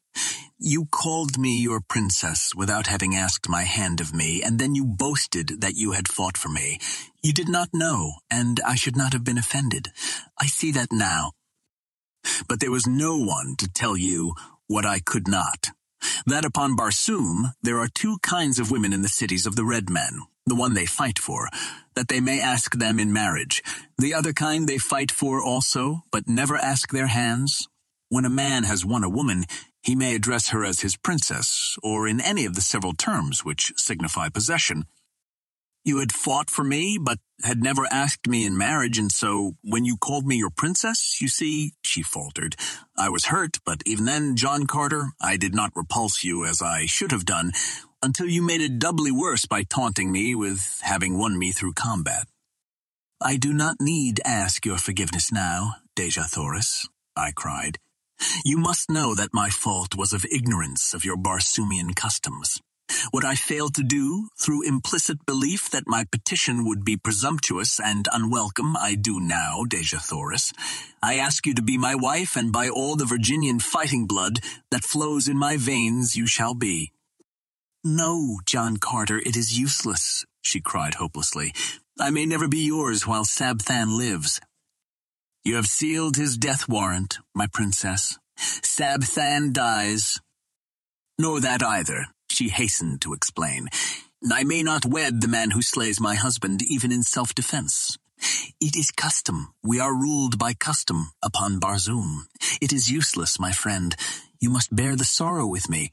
You 0.59 0.85
called 0.91 1.37
me 1.37 1.61
your 1.61 1.79
princess 1.79 2.53
without 2.55 2.87
having 2.87 3.15
asked 3.15 3.47
my 3.47 3.63
hand 3.63 4.01
of 4.01 4.13
me, 4.13 4.41
and 4.43 4.59
then 4.59 4.75
you 4.75 4.85
boasted 4.85 5.61
that 5.61 5.75
you 5.75 5.91
had 5.91 6.07
fought 6.07 6.37
for 6.37 6.49
me. 6.49 6.79
You 7.23 7.33
did 7.33 7.47
not 7.47 7.69
know, 7.73 8.13
and 8.29 8.59
I 8.65 8.75
should 8.75 8.97
not 8.97 9.13
have 9.13 9.23
been 9.23 9.37
offended. 9.37 9.89
I 10.39 10.47
see 10.47 10.71
that 10.71 10.91
now. 10.91 11.31
But 12.47 12.59
there 12.59 12.71
was 12.71 12.87
no 12.87 13.17
one 13.17 13.55
to 13.57 13.67
tell 13.67 13.97
you 13.97 14.33
what 14.67 14.85
I 14.85 14.99
could 14.99 15.27
not. 15.27 15.69
That 16.25 16.45
upon 16.45 16.75
Barsoom 16.75 17.53
there 17.61 17.79
are 17.79 17.87
two 17.87 18.17
kinds 18.21 18.59
of 18.59 18.71
women 18.71 18.93
in 18.93 19.01
the 19.01 19.09
cities 19.09 19.45
of 19.45 19.55
the 19.55 19.65
red 19.65 19.89
men, 19.89 20.19
the 20.45 20.55
one 20.55 20.73
they 20.73 20.85
fight 20.85 21.19
for, 21.19 21.49
that 21.95 22.07
they 22.07 22.19
may 22.19 22.39
ask 22.41 22.75
them 22.75 22.99
in 22.99 23.13
marriage. 23.13 23.63
The 23.97 24.13
other 24.13 24.33
kind 24.33 24.67
they 24.67 24.77
fight 24.77 25.11
for 25.11 25.41
also, 25.41 26.03
but 26.11 26.27
never 26.27 26.57
ask 26.57 26.91
their 26.91 27.07
hands. 27.07 27.67
When 28.09 28.25
a 28.25 28.29
man 28.29 28.63
has 28.63 28.85
won 28.85 29.03
a 29.03 29.09
woman, 29.09 29.45
he 29.81 29.95
may 29.95 30.15
address 30.15 30.49
her 30.49 30.63
as 30.63 30.81
his 30.81 30.97
princess, 30.97 31.77
or 31.81 32.07
in 32.07 32.19
any 32.19 32.45
of 32.45 32.55
the 32.55 32.61
several 32.61 32.93
terms 32.93 33.43
which 33.43 33.73
signify 33.77 34.29
possession. 34.29 34.85
You 35.85 35.99
had 35.99 36.11
fought 36.11 36.49
for 36.49 36.63
me, 36.63 36.97
but 36.99 37.19
had 37.43 37.61
never 37.61 37.85
asked 37.91 38.27
me 38.27 38.43
in 38.43 38.57
marriage, 38.57 38.97
and 38.97 39.11
so 39.11 39.53
when 39.61 39.85
you 39.85 39.97
called 39.97 40.25
me 40.25 40.35
your 40.35 40.49
princess, 40.49 41.21
you 41.21 41.27
see, 41.27 41.73
she 41.83 42.01
faltered. 42.01 42.55
I 42.97 43.09
was 43.09 43.25
hurt, 43.25 43.59
but 43.63 43.83
even 43.85 44.05
then, 44.05 44.35
John 44.35 44.65
Carter, 44.65 45.09
I 45.21 45.37
did 45.37 45.53
not 45.53 45.75
repulse 45.75 46.23
you 46.23 46.43
as 46.43 46.59
I 46.59 46.87
should 46.87 47.11
have 47.11 47.23
done, 47.23 47.51
until 48.01 48.25
you 48.25 48.41
made 48.41 48.61
it 48.61 48.79
doubly 48.79 49.11
worse 49.11 49.45
by 49.45 49.61
taunting 49.61 50.11
me 50.11 50.33
with 50.33 50.79
having 50.81 51.19
won 51.19 51.37
me 51.37 51.51
through 51.51 51.73
combat. 51.73 52.25
I 53.21 53.37
do 53.37 53.53
not 53.53 53.75
need 53.79 54.21
ask 54.25 54.65
your 54.65 54.79
forgiveness 54.79 55.31
now, 55.31 55.75
Dejah 55.95 56.25
Thoris, 56.25 56.89
I 57.15 57.31
cried. 57.31 57.77
You 58.43 58.57
must 58.57 58.89
know 58.89 59.13
that 59.13 59.33
my 59.33 59.51
fault 59.51 59.95
was 59.95 60.13
of 60.13 60.25
ignorance 60.25 60.95
of 60.95 61.05
your 61.05 61.17
Barsoomian 61.17 61.95
customs. 61.95 62.59
What 63.11 63.25
I 63.25 63.35
failed 63.35 63.75
to 63.75 63.83
do, 63.83 64.29
through 64.39 64.67
implicit 64.67 65.25
belief 65.25 65.69
that 65.71 65.87
my 65.87 66.05
petition 66.11 66.65
would 66.65 66.83
be 66.83 66.97
presumptuous 66.97 67.79
and 67.79 68.07
unwelcome, 68.11 68.75
I 68.77 68.95
do 68.95 69.19
now, 69.19 69.63
Dejah 69.67 70.01
Thoris. 70.01 70.53
I 71.01 71.15
ask 71.15 71.45
you 71.45 71.53
to 71.55 71.61
be 71.61 71.77
my 71.77 71.95
wife, 71.95 72.35
and 72.35 72.51
by 72.51 72.69
all 72.69 72.95
the 72.95 73.05
Virginian 73.05 73.59
fighting 73.59 74.05
blood 74.05 74.39
that 74.71 74.83
flows 74.83 75.27
in 75.27 75.37
my 75.37 75.57
veins 75.57 76.15
you 76.15 76.27
shall 76.27 76.53
be. 76.53 76.91
No, 77.83 78.39
John 78.45 78.77
Carter, 78.77 79.19
it 79.19 79.35
is 79.37 79.59
useless, 79.59 80.25
she 80.41 80.59
cried 80.59 80.95
hopelessly. 80.95 81.53
I 81.99 82.09
may 82.09 82.25
never 82.25 82.47
be 82.47 82.65
yours 82.65 83.07
while 83.07 83.25
Sab 83.25 83.61
Than 83.61 83.97
lives. 83.97 84.41
You 85.43 85.55
have 85.55 85.67
sealed 85.67 86.17
his 86.17 86.37
death 86.37 86.67
warrant, 86.67 87.19
my 87.33 87.47
princess. 87.47 88.17
Sab 88.37 89.03
Than 89.03 89.53
dies. 89.53 90.19
Nor 91.19 91.39
that 91.41 91.63
either, 91.63 92.07
she 92.35 92.49
hastened 92.49 93.01
to 93.01 93.13
explain. 93.13 93.69
I 94.31 94.43
may 94.43 94.63
not 94.63 94.85
wed 94.85 95.21
the 95.21 95.27
man 95.27 95.51
who 95.51 95.61
slays 95.61 95.99
my 95.99 96.15
husband, 96.15 96.61
even 96.63 96.91
in 96.91 97.03
self-defense. 97.03 97.97
It 98.61 98.75
is 98.75 98.91
custom. 98.91 99.53
We 99.63 99.79
are 99.79 99.93
ruled 99.93 100.39
by 100.39 100.53
custom 100.53 101.11
upon 101.21 101.59
Barsoom. 101.59 102.27
It 102.61 102.71
is 102.73 102.91
useless, 102.91 103.39
my 103.39 103.51
friend. 103.51 103.95
You 104.39 104.49
must 104.49 104.75
bear 104.75 104.95
the 104.95 105.05
sorrow 105.05 105.47
with 105.47 105.69
me. 105.69 105.91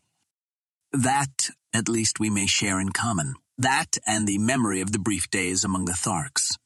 That, 0.93 1.51
at 1.75 1.89
least, 1.89 2.21
we 2.21 2.31
may 2.31 2.47
share 2.47 2.81
in 2.81 2.91
common. 2.91 3.35
That 3.59 3.99
and 4.07 4.27
the 4.27 4.39
memory 4.39 4.81
of 4.81 4.93
the 4.93 4.99
brief 4.99 5.31
days 5.31 5.65
among 5.65 5.85
the 5.85 5.93
Tharks. 5.93 6.57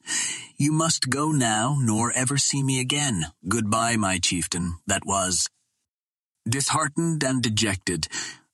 You 0.57 0.73
must 0.73 1.11
go 1.11 1.33
now, 1.33 1.77
nor 1.81 2.13
ever 2.13 2.37
see 2.39 2.63
me 2.63 2.81
again. 2.81 3.27
Goodbye, 3.49 3.97
my 3.97 4.19
chieftain. 4.19 4.79
That 4.87 5.05
was. 5.05 5.49
Disheartened 6.49 7.25
and 7.25 7.43
dejected, 7.43 8.07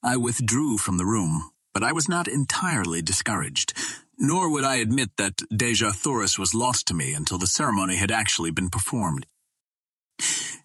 I 0.03 0.17
withdrew 0.17 0.77
from 0.77 0.97
the 0.97 1.05
room, 1.05 1.49
but 1.73 1.83
I 1.83 1.93
was 1.93 2.09
not 2.09 2.27
entirely 2.27 3.01
discouraged. 3.01 3.73
Nor 4.17 4.51
would 4.51 4.65
I 4.65 4.75
admit 4.75 5.11
that 5.17 5.37
Dejah 5.51 5.93
Thoris 5.93 6.37
was 6.37 6.53
lost 6.53 6.87
to 6.87 6.93
me 6.93 7.13
until 7.13 7.37
the 7.37 7.47
ceremony 7.47 7.95
had 7.95 8.11
actually 8.11 8.51
been 8.51 8.69
performed. 8.69 9.25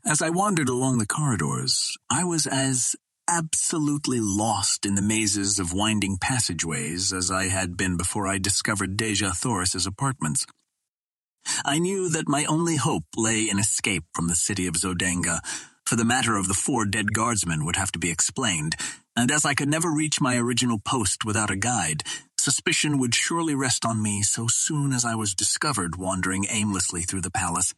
As 0.05 0.21
I 0.21 0.31
wandered 0.31 0.69
along 0.69 0.99
the 0.99 1.07
corridors, 1.07 1.97
I 2.11 2.25
was 2.25 2.47
as 2.47 2.97
absolutely 3.29 4.19
lost 4.21 4.85
in 4.85 4.95
the 4.95 5.03
mazes 5.03 5.59
of 5.59 5.73
winding 5.73 6.19
passageways 6.19 7.13
as 7.13 7.31
I 7.31 7.49
had 7.49 7.77
been 7.77 7.97
before 7.97 8.27
I 8.27 8.39
discovered 8.39 8.97
Dejah 8.97 9.37
Thoris's 9.37 9.87
apartments. 9.87 10.47
I 11.65 11.79
knew 11.79 12.09
that 12.09 12.29
my 12.29 12.45
only 12.47 12.77
hope 12.77 13.05
lay 13.17 13.49
in 13.49 13.59
escape 13.59 14.05
from 14.15 14.29
the 14.29 14.35
city 14.35 14.67
of 14.67 14.75
Zodanga, 14.77 15.41
for 15.87 15.97
the 15.97 16.05
matter 16.05 16.37
of 16.37 16.49
the 16.49 16.55
four 16.55 16.85
dead 16.85 17.13
guardsmen 17.13 17.65
would 17.65 17.77
have 17.77 17.93
to 17.93 17.99
be 17.99 18.11
explained, 18.11 18.77
and 19.19 19.33
as 19.33 19.45
I 19.45 19.55
could 19.55 19.69
never 19.69 19.91
reach 19.91 20.21
my 20.21 20.37
original 20.37 20.79
post 20.79 21.25
without 21.25 21.51
a 21.51 21.57
guide, 21.57 22.05
suspicion 22.39 22.99
would 22.99 23.17
surely 23.17 23.53
rest 23.53 23.85
on 23.85 24.01
me 24.01 24.23
so 24.23 24.47
soon 24.47 24.93
as 24.93 25.05
I 25.05 25.17
was 25.17 25.35
discovered 25.35 25.97
wandering 25.97 26.47
aimlessly 26.49 27.03
through 27.03 27.23
the 27.23 27.31
palace. 27.31 27.75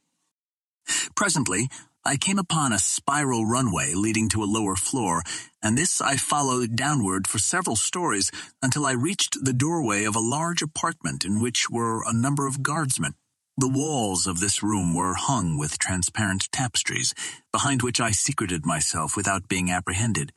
Presently, 1.16 1.70
I 2.04 2.18
came 2.18 2.38
upon 2.38 2.74
a 2.74 2.78
spiral 2.78 3.46
runway 3.46 3.94
leading 3.94 4.28
to 4.30 4.42
a 4.42 4.52
lower 4.52 4.76
floor, 4.76 5.22
and 5.62 5.78
this 5.78 6.02
I 6.02 6.16
followed 6.16 6.76
downward 6.76 7.26
for 7.26 7.38
several 7.38 7.76
stories 7.76 8.30
until 8.60 8.84
I 8.84 8.92
reached 8.92 9.42
the 9.42 9.54
doorway 9.54 10.04
of 10.04 10.16
a 10.16 10.20
large 10.36 10.60
apartment 10.60 11.24
in 11.24 11.40
which 11.40 11.70
were 11.70 12.02
a 12.06 12.12
number 12.12 12.46
of 12.46 12.62
guardsmen. 12.62 13.14
The 13.56 13.68
walls 13.68 14.26
of 14.26 14.40
this 14.40 14.62
room 14.62 14.94
were 14.94 15.14
hung 15.14 15.56
with 15.56 15.78
transparent 15.78 16.52
tapestries, 16.52 17.14
behind 17.50 17.80
which 17.80 17.98
I 17.98 18.10
secreted 18.10 18.66
myself 18.66 19.16
without 19.16 19.48
being 19.48 19.70
apprehended. 19.70 20.32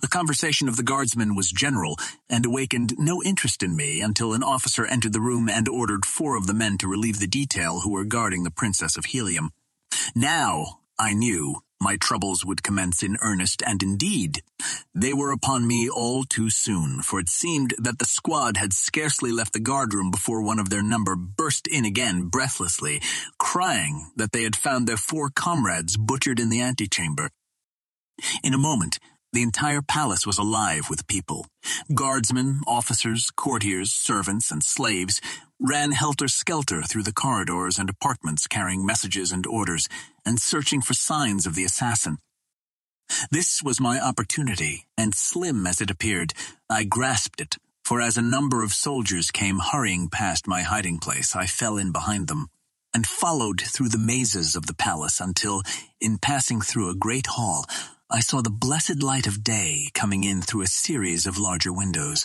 The 0.00 0.08
conversation 0.08 0.68
of 0.68 0.76
the 0.76 0.82
guardsmen 0.82 1.34
was 1.34 1.50
general 1.50 1.96
and 2.28 2.44
awakened 2.44 2.94
no 2.98 3.22
interest 3.22 3.62
in 3.62 3.76
me 3.76 4.00
until 4.00 4.32
an 4.32 4.42
officer 4.42 4.84
entered 4.84 5.12
the 5.12 5.20
room 5.20 5.48
and 5.48 5.68
ordered 5.68 6.04
four 6.04 6.36
of 6.36 6.46
the 6.46 6.54
men 6.54 6.78
to 6.78 6.88
relieve 6.88 7.18
the 7.18 7.26
detail 7.26 7.80
who 7.80 7.92
were 7.92 8.04
guarding 8.04 8.44
the 8.44 8.50
Princess 8.50 8.96
of 8.96 9.06
Helium. 9.06 9.50
Now, 10.14 10.80
I 10.98 11.12
knew, 11.12 11.62
my 11.80 11.96
troubles 11.96 12.44
would 12.44 12.62
commence 12.62 13.02
in 13.02 13.18
earnest, 13.20 13.62
and 13.66 13.82
indeed, 13.82 14.42
they 14.94 15.12
were 15.12 15.30
upon 15.30 15.66
me 15.66 15.90
all 15.90 16.24
too 16.24 16.48
soon, 16.48 17.02
for 17.02 17.20
it 17.20 17.28
seemed 17.28 17.74
that 17.78 17.98
the 17.98 18.06
squad 18.06 18.56
had 18.56 18.72
scarcely 18.72 19.30
left 19.30 19.52
the 19.52 19.60
guardroom 19.60 20.10
before 20.10 20.40
one 20.40 20.58
of 20.58 20.70
their 20.70 20.82
number 20.82 21.14
burst 21.14 21.66
in 21.66 21.84
again 21.84 22.24
breathlessly, 22.24 23.02
crying 23.38 24.10
that 24.16 24.32
they 24.32 24.42
had 24.42 24.56
found 24.56 24.86
their 24.86 24.96
four 24.96 25.28
comrades 25.28 25.96
butchered 25.96 26.40
in 26.40 26.48
the 26.48 26.62
antechamber. 26.62 27.30
In 28.42 28.54
a 28.54 28.58
moment, 28.58 28.98
the 29.32 29.42
entire 29.42 29.82
palace 29.82 30.26
was 30.26 30.38
alive 30.38 30.88
with 30.88 31.06
people. 31.06 31.46
Guardsmen, 31.94 32.60
officers, 32.66 33.30
courtiers, 33.36 33.92
servants, 33.92 34.50
and 34.50 34.62
slaves 34.62 35.20
ran 35.60 35.92
helter-skelter 35.92 36.82
through 36.82 37.02
the 37.02 37.12
corridors 37.12 37.78
and 37.78 37.88
apartments 37.88 38.46
carrying 38.46 38.84
messages 38.84 39.32
and 39.32 39.46
orders, 39.46 39.88
and 40.24 40.40
searching 40.40 40.80
for 40.80 40.94
signs 40.94 41.46
of 41.46 41.54
the 41.54 41.64
assassin. 41.64 42.18
This 43.30 43.62
was 43.62 43.80
my 43.80 44.00
opportunity, 44.00 44.86
and 44.98 45.14
slim 45.14 45.66
as 45.66 45.80
it 45.80 45.90
appeared, 45.90 46.32
I 46.68 46.84
grasped 46.84 47.40
it, 47.40 47.56
for 47.84 48.00
as 48.00 48.16
a 48.16 48.22
number 48.22 48.62
of 48.62 48.72
soldiers 48.72 49.30
came 49.30 49.58
hurrying 49.58 50.08
past 50.08 50.48
my 50.48 50.62
hiding 50.62 50.98
place, 50.98 51.36
I 51.36 51.46
fell 51.46 51.76
in 51.76 51.92
behind 51.92 52.28
them, 52.28 52.48
and 52.92 53.06
followed 53.06 53.60
through 53.60 53.90
the 53.90 53.98
mazes 53.98 54.56
of 54.56 54.66
the 54.66 54.74
palace 54.74 55.20
until, 55.20 55.62
in 56.00 56.18
passing 56.18 56.60
through 56.60 56.90
a 56.90 56.96
great 56.96 57.26
hall, 57.28 57.64
I 58.08 58.20
saw 58.20 58.40
the 58.40 58.50
blessed 58.50 59.02
light 59.02 59.26
of 59.26 59.42
day 59.42 59.90
coming 59.92 60.22
in 60.22 60.40
through 60.40 60.62
a 60.62 60.68
series 60.68 61.26
of 61.26 61.38
larger 61.38 61.72
windows. 61.72 62.24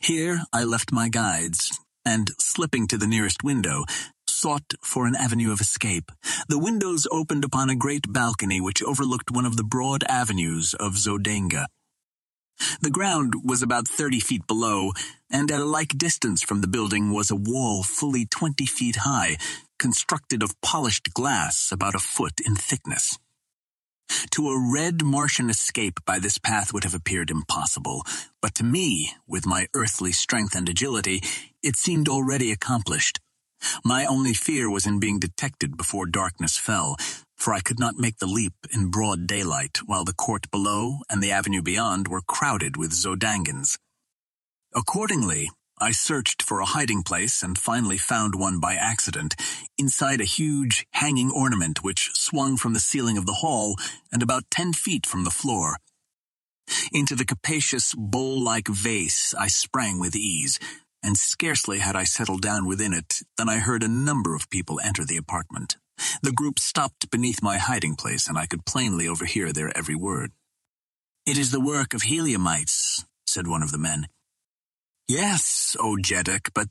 Here 0.00 0.42
I 0.52 0.64
left 0.64 0.92
my 0.92 1.08
guides, 1.08 1.78
and 2.04 2.32
slipping 2.38 2.86
to 2.88 2.98
the 2.98 3.06
nearest 3.06 3.42
window, 3.42 3.84
sought 4.26 4.74
for 4.82 5.06
an 5.06 5.16
avenue 5.16 5.52
of 5.52 5.62
escape. 5.62 6.12
The 6.50 6.58
windows 6.58 7.06
opened 7.10 7.44
upon 7.44 7.70
a 7.70 7.76
great 7.76 8.12
balcony 8.12 8.60
which 8.60 8.82
overlooked 8.82 9.30
one 9.30 9.46
of 9.46 9.56
the 9.56 9.64
broad 9.64 10.04
avenues 10.06 10.74
of 10.74 10.98
Zodanga. 10.98 11.66
The 12.82 12.90
ground 12.90 13.34
was 13.42 13.62
about 13.62 13.88
thirty 13.88 14.20
feet 14.20 14.46
below, 14.46 14.92
and 15.30 15.50
at 15.50 15.60
a 15.60 15.64
like 15.64 15.96
distance 15.96 16.42
from 16.42 16.60
the 16.60 16.68
building 16.68 17.10
was 17.10 17.30
a 17.30 17.36
wall 17.36 17.82
fully 17.82 18.26
twenty 18.26 18.66
feet 18.66 18.96
high, 18.96 19.38
constructed 19.78 20.42
of 20.42 20.60
polished 20.60 21.14
glass 21.14 21.72
about 21.72 21.94
a 21.94 22.00
foot 22.00 22.38
in 22.44 22.54
thickness. 22.54 23.18
To 24.32 24.48
a 24.50 24.72
red 24.72 25.02
Martian 25.02 25.50
escape 25.50 26.00
by 26.04 26.18
this 26.18 26.38
path 26.38 26.72
would 26.72 26.84
have 26.84 26.94
appeared 26.94 27.30
impossible, 27.30 28.04
but 28.40 28.54
to 28.56 28.64
me, 28.64 29.12
with 29.26 29.46
my 29.46 29.68
earthly 29.74 30.12
strength 30.12 30.54
and 30.54 30.68
agility, 30.68 31.22
it 31.62 31.76
seemed 31.76 32.08
already 32.08 32.52
accomplished. 32.52 33.20
My 33.84 34.06
only 34.06 34.34
fear 34.34 34.70
was 34.70 34.86
in 34.86 35.00
being 35.00 35.18
detected 35.18 35.76
before 35.76 36.06
darkness 36.06 36.56
fell, 36.56 36.96
for 37.36 37.54
I 37.54 37.60
could 37.60 37.78
not 37.78 37.96
make 37.96 38.18
the 38.18 38.26
leap 38.26 38.54
in 38.72 38.90
broad 38.90 39.26
daylight 39.26 39.78
while 39.86 40.04
the 40.04 40.12
court 40.12 40.50
below 40.50 40.98
and 41.08 41.22
the 41.22 41.32
avenue 41.32 41.62
beyond 41.62 42.08
were 42.08 42.20
crowded 42.20 42.76
with 42.76 42.92
Zodangans. 42.92 43.78
Accordingly, 44.74 45.50
I 45.80 45.92
searched 45.92 46.42
for 46.42 46.60
a 46.60 46.66
hiding 46.66 47.02
place 47.02 47.42
and 47.42 47.58
finally 47.58 47.98
found 47.98 48.34
one 48.34 48.60
by 48.60 48.74
accident, 48.74 49.34
inside 49.76 50.20
a 50.20 50.24
huge 50.24 50.86
hanging 50.92 51.30
ornament 51.30 51.82
which 51.82 52.10
swung 52.14 52.56
from 52.56 52.74
the 52.74 52.80
ceiling 52.80 53.16
of 53.16 53.26
the 53.26 53.40
hall 53.44 53.76
and 54.12 54.22
about 54.22 54.50
ten 54.50 54.72
feet 54.72 55.06
from 55.06 55.24
the 55.24 55.30
floor. 55.30 55.76
Into 56.92 57.14
the 57.14 57.24
capacious 57.24 57.94
bowl-like 57.94 58.68
vase 58.68 59.34
I 59.38 59.48
sprang 59.48 59.98
with 59.98 60.16
ease, 60.16 60.58
and 61.02 61.16
scarcely 61.16 61.78
had 61.78 61.96
I 61.96 62.04
settled 62.04 62.42
down 62.42 62.66
within 62.66 62.92
it 62.92 63.20
than 63.36 63.48
I 63.48 63.58
heard 63.58 63.82
a 63.82 63.88
number 63.88 64.34
of 64.34 64.50
people 64.50 64.80
enter 64.80 65.04
the 65.04 65.16
apartment. 65.16 65.76
The 66.22 66.32
group 66.32 66.58
stopped 66.58 67.10
beneath 67.10 67.42
my 67.42 67.58
hiding 67.58 67.96
place, 67.96 68.28
and 68.28 68.36
I 68.36 68.46
could 68.46 68.66
plainly 68.66 69.08
overhear 69.08 69.52
their 69.52 69.76
every 69.76 69.94
word. 69.94 70.32
It 71.24 71.38
is 71.38 71.50
the 71.50 71.60
work 71.60 71.94
of 71.94 72.02
Heliumites, 72.02 73.04
said 73.26 73.46
one 73.46 73.62
of 73.62 73.70
the 73.70 73.78
men. 73.78 74.08
Yes, 75.10 75.74
O 75.80 75.96
Jeddak, 75.96 76.50
but 76.52 76.68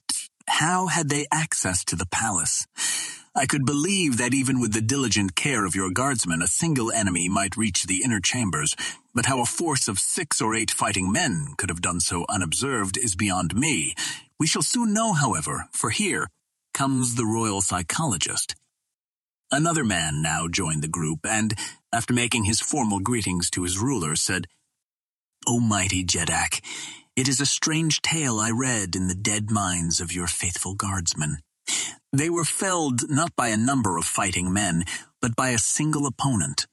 how 0.47 0.85
had 0.85 1.09
they 1.09 1.25
access 1.31 1.83
to 1.85 1.95
the 1.95 2.05
palace? 2.05 2.67
I 3.33 3.47
could 3.47 3.65
believe 3.65 4.17
that 4.17 4.35
even 4.35 4.59
with 4.59 4.73
the 4.73 4.81
diligent 4.81 5.35
care 5.35 5.65
of 5.65 5.73
your 5.73 5.89
guardsmen, 5.89 6.43
a 6.43 6.47
single 6.47 6.91
enemy 6.91 7.29
might 7.29 7.57
reach 7.57 7.85
the 7.85 8.03
inner 8.03 8.19
chambers, 8.19 8.75
but 9.15 9.25
how 9.25 9.41
a 9.41 9.45
force 9.45 9.87
of 9.87 9.97
six 9.97 10.39
or 10.39 10.53
eight 10.53 10.69
fighting 10.69 11.11
men 11.11 11.55
could 11.57 11.69
have 11.69 11.81
done 11.81 11.99
so 11.99 12.27
unobserved 12.29 12.95
is 12.95 13.15
beyond 13.15 13.55
me. 13.55 13.95
We 14.39 14.45
shall 14.45 14.61
soon 14.61 14.93
know, 14.93 15.13
however, 15.13 15.65
for 15.71 15.89
here 15.89 16.27
comes 16.75 17.15
the 17.15 17.25
royal 17.25 17.61
psychologist. 17.61 18.55
Another 19.51 19.83
man 19.83 20.21
now 20.21 20.47
joined 20.47 20.83
the 20.83 20.87
group, 20.87 21.25
and, 21.25 21.55
after 21.91 22.13
making 22.13 22.43
his 22.43 22.61
formal 22.61 22.99
greetings 22.99 23.49
to 23.51 23.63
his 23.63 23.79
ruler, 23.79 24.15
said, 24.15 24.45
O 25.47 25.59
mighty 25.59 26.03
Jeddak, 26.03 26.61
it 27.17 27.27
is 27.27 27.41
a 27.41 27.47
strange 27.47 28.01
tale 28.03 28.39
I 28.39 28.51
read 28.51 28.95
in 28.95 29.07
the 29.07 29.15
dead 29.15 29.49
minds 29.49 29.99
of 29.99 30.13
your 30.13 30.27
faithful 30.27 30.75
guardsmen. 30.75 31.39
They 32.13 32.29
were 32.29 32.45
felled 32.45 33.09
not 33.09 33.35
by 33.35 33.47
a 33.47 33.57
number 33.57 33.97
of 33.97 34.05
fighting 34.05 34.53
men, 34.53 34.85
but 35.19 35.35
by 35.35 35.49
a 35.49 35.57
single 35.57 36.05
opponent. 36.05 36.67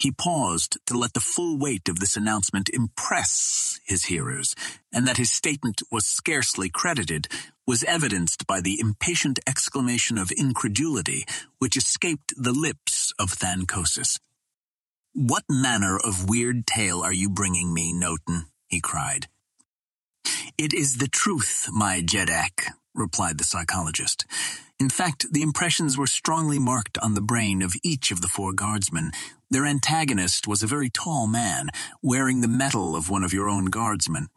He 0.00 0.10
paused 0.10 0.78
to 0.86 0.96
let 0.96 1.12
the 1.12 1.20
full 1.20 1.58
weight 1.58 1.90
of 1.90 2.00
this 2.00 2.16
announcement 2.16 2.70
impress 2.70 3.78
his 3.86 4.06
hearers, 4.06 4.54
and 4.94 5.06
that 5.06 5.18
his 5.18 5.30
statement 5.30 5.82
was 5.92 6.06
scarcely 6.06 6.70
credited 6.70 7.28
was 7.66 7.84
evidenced 7.84 8.46
by 8.46 8.62
the 8.62 8.80
impatient 8.80 9.38
exclamation 9.46 10.16
of 10.16 10.30
incredulity 10.30 11.26
which 11.58 11.76
escaped 11.76 12.32
the 12.34 12.52
lips 12.52 13.12
of 13.18 13.38
Than 13.40 13.66
Kosis. 13.66 14.18
What 15.12 15.44
manner 15.50 15.98
of 15.98 16.30
weird 16.30 16.66
tale 16.66 17.02
are 17.02 17.12
you 17.12 17.28
bringing 17.28 17.74
me, 17.74 17.92
Notan? 17.92 18.46
He 18.68 18.80
cried. 18.80 19.28
It 20.56 20.72
is 20.72 20.98
the 20.98 21.08
truth, 21.08 21.68
my 21.72 22.00
Jeddak, 22.00 22.72
replied 22.94 23.38
the 23.38 23.44
psychologist. 23.44 24.26
In 24.80 24.88
fact, 24.88 25.26
the 25.32 25.42
impressions 25.42 25.98
were 25.98 26.06
strongly 26.06 26.58
marked 26.58 26.98
on 26.98 27.14
the 27.14 27.20
brain 27.20 27.62
of 27.62 27.74
each 27.82 28.10
of 28.10 28.20
the 28.20 28.28
four 28.28 28.52
guardsmen. 28.52 29.10
Their 29.50 29.66
antagonist 29.66 30.46
was 30.46 30.62
a 30.62 30.68
very 30.68 30.90
tall 30.90 31.26
man, 31.26 31.70
wearing 32.02 32.40
the 32.40 32.48
metal 32.48 32.94
of 32.94 33.10
one 33.10 33.24
of 33.24 33.32
your 33.32 33.48
own 33.48 33.66
guardsmen. 33.66 34.28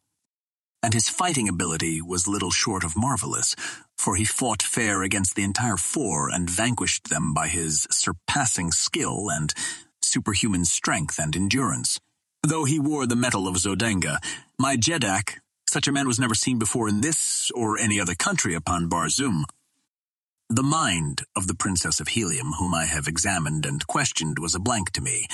And 0.81 0.95
his 0.95 1.09
fighting 1.09 1.47
ability 1.47 2.01
was 2.01 2.27
little 2.27 2.49
short 2.49 2.83
of 2.83 2.97
marvelous, 2.97 3.55
for 3.97 4.15
he 4.15 4.25
fought 4.25 4.63
fair 4.63 5.03
against 5.03 5.35
the 5.35 5.43
entire 5.43 5.77
four 5.77 6.29
and 6.29 6.49
vanquished 6.49 7.09
them 7.09 7.35
by 7.35 7.47
his 7.47 7.85
surpassing 7.91 8.71
skill 8.71 9.29
and 9.29 9.53
superhuman 10.01 10.65
strength 10.65 11.19
and 11.19 11.35
endurance. 11.35 11.99
Though 12.43 12.65
he 12.65 12.79
wore 12.79 13.05
the 13.05 13.15
metal 13.15 13.47
of 13.47 13.57
Zodanga, 13.57 14.17
my 14.57 14.75
Jeddak, 14.75 15.41
such 15.69 15.87
a 15.87 15.91
man 15.91 16.07
was 16.07 16.19
never 16.19 16.33
seen 16.33 16.57
before 16.57 16.89
in 16.89 17.01
this 17.01 17.51
or 17.53 17.77
any 17.77 17.99
other 17.99 18.15
country 18.15 18.55
upon 18.55 18.89
Barsoom. 18.89 19.43
The 20.49 20.63
mind 20.63 21.21
of 21.35 21.45
the 21.45 21.53
Princess 21.53 21.99
of 21.99 22.09
Helium, 22.09 22.53
whom 22.57 22.73
I 22.73 22.85
have 22.85 23.07
examined 23.07 23.65
and 23.65 23.85
questioned, 23.85 24.39
was 24.39 24.55
a 24.55 24.59
blank 24.59 24.91
to 24.93 25.01
me. 25.01 25.27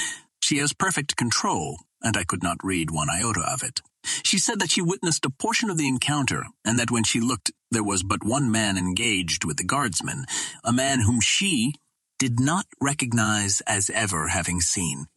She 0.43 0.57
has 0.57 0.73
perfect 0.73 1.15
control, 1.15 1.79
and 2.03 2.17
I 2.17 2.25
could 2.25 2.43
not 2.43 2.57
read 2.61 2.91
one 2.91 3.09
iota 3.09 3.41
of 3.41 3.63
it. 3.63 3.81
She 4.23 4.37
said 4.37 4.59
that 4.59 4.71
she 4.71 4.81
witnessed 4.81 5.25
a 5.25 5.29
portion 5.29 5.69
of 5.69 5.77
the 5.77 5.87
encounter, 5.87 6.45
and 6.65 6.77
that 6.77 6.91
when 6.91 7.05
she 7.05 7.21
looked, 7.21 7.51
there 7.71 7.83
was 7.83 8.03
but 8.03 8.25
one 8.25 8.51
man 8.51 8.77
engaged 8.77 9.45
with 9.45 9.55
the 9.55 9.63
guardsmen, 9.63 10.25
a 10.63 10.73
man 10.73 10.99
whom 10.99 11.21
she 11.21 11.73
did 12.19 12.39
not 12.39 12.65
recognize 12.81 13.61
as 13.61 13.89
ever 13.89 14.27
having 14.27 14.59
seen. 14.59 15.07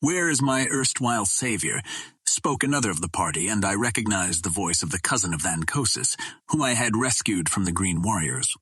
Where 0.00 0.28
is 0.28 0.42
my 0.42 0.66
erstwhile 0.70 1.24
savior? 1.24 1.80
Spoke 2.26 2.62
another 2.62 2.90
of 2.90 3.00
the 3.00 3.08
party, 3.08 3.48
and 3.48 3.64
I 3.64 3.74
recognized 3.74 4.44
the 4.44 4.50
voice 4.50 4.82
of 4.82 4.90
the 4.90 5.00
cousin 5.00 5.32
of 5.32 5.42
Than 5.42 5.62
Kosis, 5.62 6.16
whom 6.50 6.60
I 6.60 6.74
had 6.74 6.98
rescued 6.98 7.48
from 7.48 7.64
the 7.64 7.72
Green 7.72 8.02
Warriors. 8.02 8.54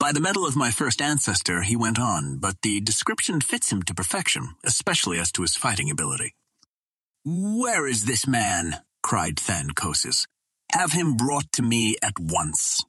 By 0.00 0.10
the 0.10 0.20
metal 0.20 0.44
of 0.44 0.56
my 0.56 0.72
first 0.72 1.00
ancestor, 1.00 1.62
he 1.62 1.76
went 1.76 2.00
on, 2.00 2.38
but 2.38 2.56
the 2.62 2.80
description 2.80 3.40
fits 3.40 3.70
him 3.70 3.84
to 3.84 3.94
perfection, 3.94 4.56
especially 4.64 5.20
as 5.20 5.30
to 5.32 5.42
his 5.42 5.54
fighting 5.54 5.88
ability. 5.88 6.34
Where 7.24 7.86
is 7.86 8.04
this 8.04 8.26
man? 8.26 8.82
cried 9.04 9.36
Than 9.36 9.70
Kosis. 9.70 10.26
Have 10.72 10.90
him 10.90 11.16
brought 11.16 11.52
to 11.52 11.62
me 11.62 11.96
at 12.02 12.18
once. 12.18 12.84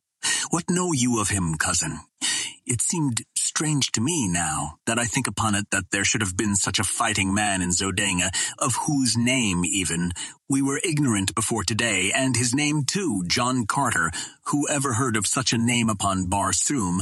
What 0.49 0.67
know 0.67 0.93
you 0.93 1.21
of 1.21 1.29
him, 1.29 1.56
cousin? 1.60 1.99
It 2.65 2.82
seemed 2.82 3.23
strange 3.36 3.91
to 3.91 4.02
me 4.02 4.28
now 4.28 4.78
that 4.86 4.97
I 4.97 5.04
think 5.04 5.28
upon 5.28 5.54
it 5.54 5.69
that 5.71 5.91
there 5.91 6.06
should 6.06 6.21
have 6.21 6.38
been 6.38 6.56
such 6.56 6.80
a 6.80 6.86
fighting 6.86 7.34
man 7.34 7.62
in 7.62 7.71
Zodanga, 7.71 8.32
of 8.58 8.76
whose 8.88 9.17
name 9.17 9.65
even 9.65 10.13
we 10.49 10.62
were 10.62 10.80
ignorant 10.84 11.36
before 11.36 11.63
today, 11.63 12.12
and 12.15 12.38
his 12.38 12.54
name 12.54 12.86
too, 12.86 13.23
John 13.28 13.65
Carter, 13.65 14.12
who 14.45 14.67
ever 14.69 14.93
heard 14.93 15.17
of 15.17 15.28
such 15.28 15.52
a 15.52 15.58
name 15.58 15.89
upon 15.89 16.30
Barsoom? 16.30 17.02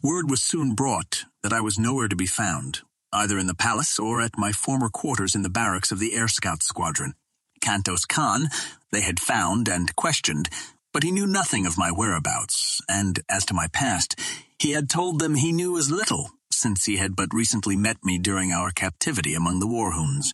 Word 0.00 0.30
was 0.30 0.42
soon 0.42 0.74
brought 0.74 1.24
that 1.42 1.52
I 1.52 1.60
was 1.60 1.78
nowhere 1.78 2.08
to 2.08 2.16
be 2.16 2.26
found, 2.26 2.82
either 3.12 3.36
in 3.36 3.48
the 3.48 3.54
palace 3.54 3.98
or 3.98 4.20
at 4.20 4.38
my 4.38 4.52
former 4.52 4.88
quarters 4.88 5.34
in 5.34 5.42
the 5.42 5.50
barracks 5.50 5.90
of 5.90 5.98
the 5.98 6.14
Air 6.14 6.28
Scout 6.28 6.62
Squadron. 6.62 7.14
Kantos 7.60 8.06
Kan 8.06 8.48
they 8.92 9.00
had 9.00 9.18
found 9.18 9.68
and 9.68 9.96
questioned, 9.96 10.48
but 10.94 11.02
he 11.02 11.10
knew 11.10 11.26
nothing 11.26 11.66
of 11.66 11.76
my 11.76 11.90
whereabouts, 11.90 12.80
and 12.88 13.18
as 13.28 13.44
to 13.44 13.52
my 13.52 13.66
past, 13.72 14.16
he 14.60 14.70
had 14.70 14.88
told 14.88 15.18
them 15.18 15.34
he 15.34 15.50
knew 15.50 15.76
as 15.76 15.90
little, 15.90 16.30
since 16.52 16.84
he 16.84 16.96
had 16.96 17.16
but 17.16 17.34
recently 17.34 17.76
met 17.76 17.96
me 18.04 18.16
during 18.16 18.52
our 18.52 18.70
captivity 18.70 19.34
among 19.34 19.58
the 19.58 19.66
Warhoons. 19.66 20.26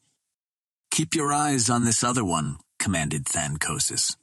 Keep 0.90 1.14
your 1.14 1.32
eyes 1.32 1.70
on 1.70 1.86
this 1.86 2.04
other 2.04 2.24
one, 2.24 2.58
commanded 2.78 3.24
Than 3.24 3.56
Kosis. 3.56 4.16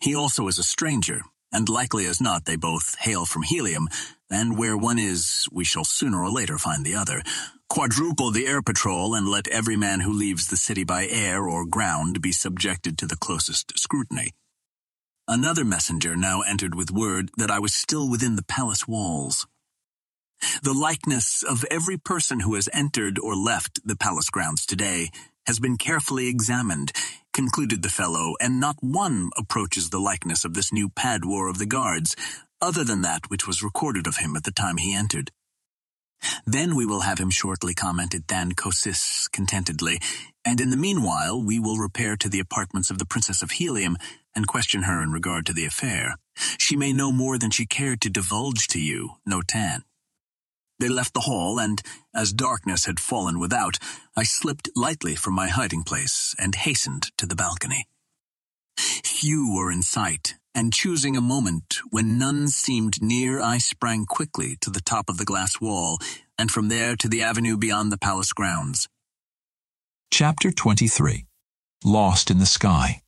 He 0.00 0.14
also 0.14 0.48
is 0.48 0.58
a 0.58 0.62
stranger, 0.62 1.20
and 1.52 1.68
likely 1.68 2.06
as 2.06 2.22
not 2.22 2.46
they 2.46 2.56
both 2.56 2.96
hail 3.00 3.26
from 3.26 3.42
Helium, 3.42 3.88
and 4.30 4.56
where 4.56 4.78
one 4.78 4.98
is, 4.98 5.46
we 5.52 5.64
shall 5.64 5.84
sooner 5.84 6.22
or 6.22 6.30
later 6.30 6.56
find 6.56 6.86
the 6.86 6.94
other. 6.94 7.22
Quadruple 7.68 8.30
the 8.30 8.46
air 8.46 8.62
patrol 8.62 9.14
and 9.14 9.28
let 9.28 9.46
every 9.48 9.76
man 9.76 10.00
who 10.00 10.12
leaves 10.12 10.46
the 10.46 10.56
city 10.56 10.84
by 10.84 11.06
air 11.06 11.46
or 11.46 11.66
ground 11.66 12.22
be 12.22 12.32
subjected 12.32 12.96
to 12.96 13.06
the 13.06 13.16
closest 13.16 13.78
scrutiny. 13.78 14.32
Another 15.28 15.64
messenger 15.64 16.14
now 16.14 16.42
entered 16.42 16.76
with 16.76 16.92
word 16.92 17.30
that 17.36 17.50
I 17.50 17.58
was 17.58 17.74
still 17.74 18.08
within 18.08 18.36
the 18.36 18.44
palace 18.44 18.86
walls. 18.86 19.48
The 20.62 20.72
likeness 20.72 21.42
of 21.42 21.64
every 21.68 21.98
person 21.98 22.40
who 22.40 22.54
has 22.54 22.68
entered 22.72 23.18
or 23.18 23.34
left 23.34 23.80
the 23.84 23.96
palace 23.96 24.30
grounds 24.30 24.64
today 24.64 25.10
has 25.46 25.58
been 25.58 25.78
carefully 25.78 26.28
examined, 26.28 26.92
concluded 27.32 27.82
the 27.82 27.88
fellow, 27.88 28.34
and 28.40 28.60
not 28.60 28.76
one 28.80 29.30
approaches 29.36 29.90
the 29.90 29.98
likeness 29.98 30.44
of 30.44 30.54
this 30.54 30.72
new 30.72 30.88
Padwar 30.88 31.50
of 31.50 31.58
the 31.58 31.66
Guards, 31.66 32.14
other 32.60 32.84
than 32.84 33.02
that 33.02 33.28
which 33.28 33.48
was 33.48 33.64
recorded 33.64 34.06
of 34.06 34.18
him 34.18 34.36
at 34.36 34.44
the 34.44 34.52
time 34.52 34.76
he 34.76 34.94
entered. 34.94 35.32
Then 36.46 36.76
we 36.76 36.86
will 36.86 37.00
have 37.00 37.18
him 37.18 37.30
shortly, 37.30 37.74
commented 37.74 38.28
Than 38.28 38.52
Kosis 38.52 39.30
contentedly, 39.30 40.00
and 40.44 40.60
in 40.60 40.70
the 40.70 40.76
meanwhile 40.76 41.42
we 41.42 41.58
will 41.58 41.78
repair 41.78 42.16
to 42.16 42.28
the 42.28 42.40
apartments 42.40 42.90
of 42.90 42.98
the 42.98 43.06
Princess 43.06 43.42
of 43.42 43.50
Helium 43.52 43.96
and 44.36 44.46
question 44.46 44.82
her 44.82 45.02
in 45.02 45.10
regard 45.10 45.46
to 45.46 45.52
the 45.52 45.64
affair. 45.64 46.16
She 46.58 46.76
may 46.76 46.92
know 46.92 47.10
more 47.10 47.38
than 47.38 47.50
she 47.50 47.66
cared 47.66 48.00
to 48.02 48.10
divulge 48.10 48.68
to 48.68 48.78
you, 48.78 49.12
Notan. 49.28 49.80
They 50.78 50.90
left 50.90 51.14
the 51.14 51.20
hall, 51.20 51.58
and 51.58 51.80
as 52.14 52.34
darkness 52.34 52.84
had 52.84 53.00
fallen 53.00 53.40
without, 53.40 53.78
I 54.14 54.24
slipped 54.24 54.68
lightly 54.76 55.14
from 55.14 55.34
my 55.34 55.48
hiding 55.48 55.84
place 55.84 56.34
and 56.38 56.54
hastened 56.54 57.10
to 57.16 57.24
the 57.24 57.34
balcony. 57.34 57.86
Few 58.78 59.54
were 59.54 59.72
in 59.72 59.82
sight, 59.82 60.34
and 60.54 60.74
choosing 60.74 61.16
a 61.16 61.22
moment 61.22 61.78
when 61.88 62.18
none 62.18 62.48
seemed 62.48 63.00
near, 63.00 63.40
I 63.40 63.56
sprang 63.56 64.04
quickly 64.04 64.56
to 64.60 64.70
the 64.70 64.82
top 64.82 65.08
of 65.08 65.16
the 65.16 65.24
glass 65.24 65.60
wall, 65.62 65.98
and 66.38 66.50
from 66.50 66.68
there 66.68 66.94
to 66.96 67.08
the 67.08 67.22
avenue 67.22 67.56
beyond 67.56 67.90
the 67.90 67.98
palace 67.98 68.34
grounds. 68.34 68.86
Chapter 70.10 70.50
23 70.52 71.24
Lost 71.84 72.30
in 72.30 72.38
the 72.38 72.46
Sky 72.46 73.00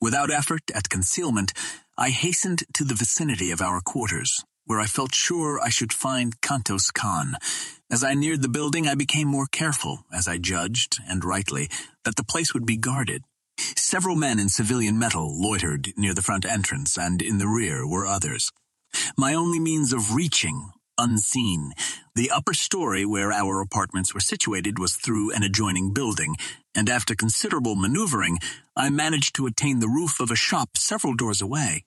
Without 0.00 0.30
effort 0.30 0.62
at 0.74 0.88
concealment, 0.88 1.52
I 1.96 2.10
hastened 2.10 2.62
to 2.74 2.84
the 2.84 2.94
vicinity 2.94 3.50
of 3.50 3.60
our 3.60 3.80
quarters, 3.80 4.44
where 4.64 4.78
I 4.78 4.86
felt 4.86 5.12
sure 5.12 5.60
I 5.60 5.70
should 5.70 5.92
find 5.92 6.40
Kantos 6.40 6.92
Kan. 6.92 7.34
As 7.90 8.04
I 8.04 8.14
neared 8.14 8.42
the 8.42 8.48
building, 8.48 8.86
I 8.86 8.94
became 8.94 9.26
more 9.26 9.48
careful, 9.50 10.04
as 10.12 10.28
I 10.28 10.38
judged, 10.38 10.98
and 11.08 11.24
rightly, 11.24 11.68
that 12.04 12.14
the 12.14 12.24
place 12.24 12.54
would 12.54 12.64
be 12.64 12.76
guarded. 12.76 13.24
Several 13.76 14.14
men 14.14 14.38
in 14.38 14.48
civilian 14.48 14.98
metal 15.00 15.34
loitered 15.42 15.92
near 15.96 16.14
the 16.14 16.22
front 16.22 16.44
entrance, 16.44 16.96
and 16.96 17.20
in 17.20 17.38
the 17.38 17.48
rear 17.48 17.84
were 17.84 18.06
others. 18.06 18.52
My 19.16 19.34
only 19.34 19.58
means 19.58 19.92
of 19.92 20.14
reaching, 20.14 20.70
unseen, 20.98 21.72
the 22.14 22.30
upper 22.30 22.52
story 22.52 23.06
where 23.06 23.32
our 23.32 23.60
apartments 23.60 24.12
were 24.12 24.20
situated 24.20 24.78
was 24.78 24.96
through 24.96 25.32
an 25.32 25.42
adjoining 25.42 25.92
building, 25.92 26.36
and 26.74 26.90
after 26.90 27.14
considerable 27.14 27.76
maneuvering, 27.76 28.38
I 28.76 28.90
managed 28.90 29.34
to 29.36 29.46
attain 29.46 29.80
the 29.80 29.88
roof 29.88 30.20
of 30.20 30.30
a 30.30 30.36
shop 30.36 30.76
several 30.76 31.14
doors 31.14 31.40
away. 31.40 31.84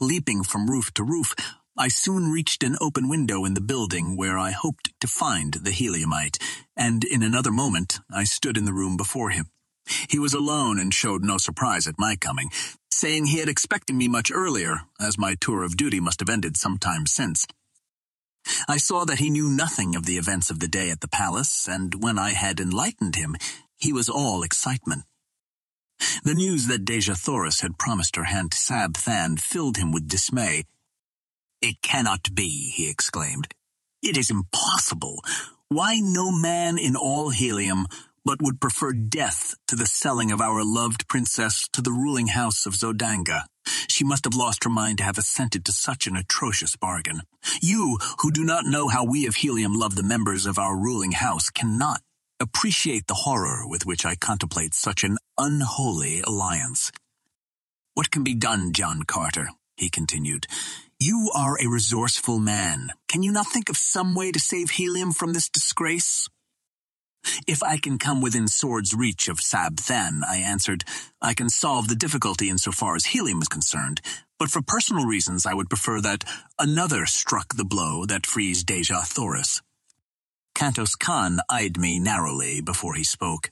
Leaping 0.00 0.42
from 0.42 0.70
roof 0.70 0.92
to 0.94 1.04
roof, 1.04 1.34
I 1.78 1.88
soon 1.88 2.32
reached 2.32 2.62
an 2.62 2.76
open 2.80 3.08
window 3.08 3.44
in 3.44 3.52
the 3.52 3.60
building 3.60 4.16
where 4.16 4.38
I 4.38 4.50
hoped 4.50 4.98
to 5.00 5.06
find 5.06 5.52
the 5.52 5.72
heliumite, 5.72 6.38
and 6.74 7.04
in 7.04 7.22
another 7.22 7.52
moment 7.52 8.00
I 8.10 8.24
stood 8.24 8.56
in 8.56 8.64
the 8.64 8.72
room 8.72 8.96
before 8.96 9.30
him. 9.30 9.50
He 10.08 10.18
was 10.18 10.34
alone 10.34 10.80
and 10.80 10.92
showed 10.92 11.22
no 11.22 11.36
surprise 11.38 11.86
at 11.86 11.98
my 11.98 12.16
coming, 12.16 12.50
saying 12.90 13.26
he 13.26 13.38
had 13.38 13.48
expected 13.48 13.94
me 13.94 14.08
much 14.08 14.32
earlier, 14.32 14.80
as 14.98 15.18
my 15.18 15.36
tour 15.38 15.62
of 15.62 15.76
duty 15.76 16.00
must 16.00 16.20
have 16.20 16.30
ended 16.30 16.56
some 16.56 16.78
time 16.78 17.06
since. 17.06 17.46
I 18.68 18.76
saw 18.76 19.04
that 19.04 19.18
he 19.18 19.30
knew 19.30 19.48
nothing 19.48 19.94
of 19.94 20.06
the 20.06 20.18
events 20.18 20.50
of 20.50 20.60
the 20.60 20.68
day 20.68 20.90
at 20.90 21.00
the 21.00 21.08
palace, 21.08 21.68
and 21.68 22.02
when 22.02 22.18
I 22.18 22.30
had 22.30 22.60
enlightened 22.60 23.16
him, 23.16 23.36
he 23.76 23.92
was 23.92 24.08
all 24.08 24.42
excitement. 24.42 25.04
The 26.24 26.34
news 26.34 26.66
that 26.66 26.84
Dejah 26.84 27.16
Thoris 27.16 27.60
had 27.60 27.78
promised 27.78 28.16
her 28.16 28.24
hand 28.24 28.52
to 28.52 28.58
Sab 28.58 28.94
Than 28.98 29.36
filled 29.36 29.76
him 29.76 29.92
with 29.92 30.08
dismay, 30.08 30.64
it 31.62 31.80
cannot 31.82 32.34
be, 32.34 32.70
he 32.74 32.88
exclaimed. 32.88 33.54
It 34.02 34.16
is 34.16 34.30
impossible. 34.30 35.22
Why 35.68 35.98
no 36.00 36.30
man 36.30 36.78
in 36.78 36.96
all 36.96 37.30
Helium 37.30 37.86
but 38.26 38.42
would 38.42 38.60
prefer 38.60 38.92
death 38.92 39.54
to 39.68 39.76
the 39.76 39.86
selling 39.86 40.32
of 40.32 40.40
our 40.40 40.64
loved 40.64 41.06
princess 41.08 41.68
to 41.72 41.80
the 41.80 41.92
ruling 41.92 42.26
house 42.26 42.66
of 42.66 42.74
Zodanga. 42.74 43.44
She 43.88 44.02
must 44.02 44.24
have 44.24 44.34
lost 44.34 44.64
her 44.64 44.70
mind 44.70 44.98
to 44.98 45.04
have 45.04 45.16
assented 45.16 45.64
to 45.64 45.72
such 45.72 46.08
an 46.08 46.16
atrocious 46.16 46.74
bargain. 46.74 47.22
You, 47.62 47.98
who 48.18 48.32
do 48.32 48.44
not 48.44 48.66
know 48.66 48.88
how 48.88 49.04
we 49.04 49.26
of 49.26 49.36
Helium 49.36 49.74
love 49.74 49.94
the 49.94 50.02
members 50.02 50.44
of 50.44 50.58
our 50.58 50.76
ruling 50.76 51.12
house, 51.12 51.50
cannot 51.50 52.00
appreciate 52.40 53.06
the 53.06 53.14
horror 53.14 53.66
with 53.66 53.86
which 53.86 54.04
I 54.04 54.16
contemplate 54.16 54.74
such 54.74 55.04
an 55.04 55.18
unholy 55.38 56.20
alliance. 56.20 56.90
What 57.94 58.10
can 58.10 58.24
be 58.24 58.34
done, 58.34 58.72
John 58.72 59.04
Carter? 59.04 59.48
he 59.76 59.88
continued. 59.88 60.46
You 60.98 61.30
are 61.36 61.56
a 61.60 61.68
resourceful 61.68 62.40
man. 62.40 62.90
Can 63.08 63.22
you 63.22 63.30
not 63.30 63.46
think 63.46 63.68
of 63.68 63.76
some 63.76 64.14
way 64.14 64.32
to 64.32 64.40
save 64.40 64.70
helium 64.70 65.12
from 65.12 65.32
this 65.32 65.48
disgrace? 65.48 66.28
If 67.46 67.62
I 67.62 67.78
can 67.78 67.98
come 67.98 68.20
within 68.20 68.48
sword's 68.48 68.94
reach 68.94 69.28
of 69.28 69.40
Sab 69.40 69.76
Than, 69.76 70.22
I 70.26 70.38
answered, 70.38 70.84
I 71.20 71.34
can 71.34 71.48
solve 71.48 71.88
the 71.88 71.94
difficulty 71.94 72.48
insofar 72.48 72.96
as 72.96 73.06
helium 73.06 73.42
is 73.42 73.48
concerned, 73.48 74.00
but 74.38 74.50
for 74.50 74.62
personal 74.62 75.04
reasons 75.06 75.46
I 75.46 75.54
would 75.54 75.68
prefer 75.68 76.00
that 76.00 76.24
another 76.58 77.06
struck 77.06 77.54
the 77.54 77.64
blow 77.64 78.06
that 78.06 78.26
frees 78.26 78.64
Dejah 78.64 79.06
Thoris. 79.06 79.62
Kantos 80.54 80.98
Kan 80.98 81.40
eyed 81.50 81.78
me 81.78 81.98
narrowly 81.98 82.60
before 82.60 82.94
he 82.94 83.04
spoke. 83.04 83.50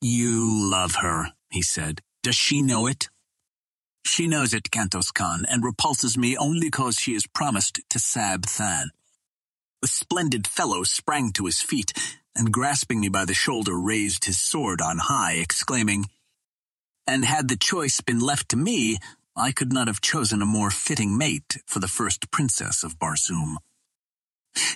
You 0.00 0.68
love 0.70 0.96
her, 0.96 1.32
he 1.50 1.62
said. 1.62 2.00
Does 2.22 2.34
she 2.34 2.62
know 2.62 2.86
it? 2.86 3.08
She 4.04 4.26
knows 4.26 4.52
it, 4.54 4.70
Kantos 4.70 5.12
Kan, 5.12 5.44
and 5.48 5.62
repulses 5.62 6.18
me 6.18 6.36
only 6.36 6.70
cause 6.70 6.96
she 6.96 7.14
is 7.14 7.26
promised 7.26 7.80
to 7.90 7.98
Sab 7.98 8.46
Than. 8.46 8.90
The 9.82 9.88
splendid 9.88 10.46
fellow 10.46 10.82
sprang 10.82 11.32
to 11.32 11.46
his 11.46 11.62
feet, 11.62 11.92
and 12.36 12.52
grasping 12.52 13.00
me 13.00 13.08
by 13.08 13.24
the 13.24 13.34
shoulder 13.34 13.78
raised 13.78 14.24
his 14.24 14.40
sword 14.40 14.80
on 14.80 14.98
high, 14.98 15.34
exclaiming, 15.34 16.06
And 17.06 17.24
had 17.24 17.48
the 17.48 17.56
choice 17.56 18.00
been 18.00 18.20
left 18.20 18.48
to 18.50 18.56
me, 18.56 18.98
I 19.36 19.52
could 19.52 19.72
not 19.72 19.86
have 19.86 20.00
chosen 20.00 20.42
a 20.42 20.46
more 20.46 20.70
fitting 20.70 21.16
mate 21.16 21.58
for 21.66 21.78
the 21.78 21.88
first 21.88 22.30
princess 22.30 22.82
of 22.82 22.98
Barsoom. 22.98 23.56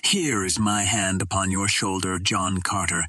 Here 0.03 0.45
is 0.45 0.57
my 0.57 0.83
hand 0.83 1.21
upon 1.21 1.51
your 1.51 1.67
shoulder, 1.67 2.19
John 2.19 2.61
Carter, 2.61 3.05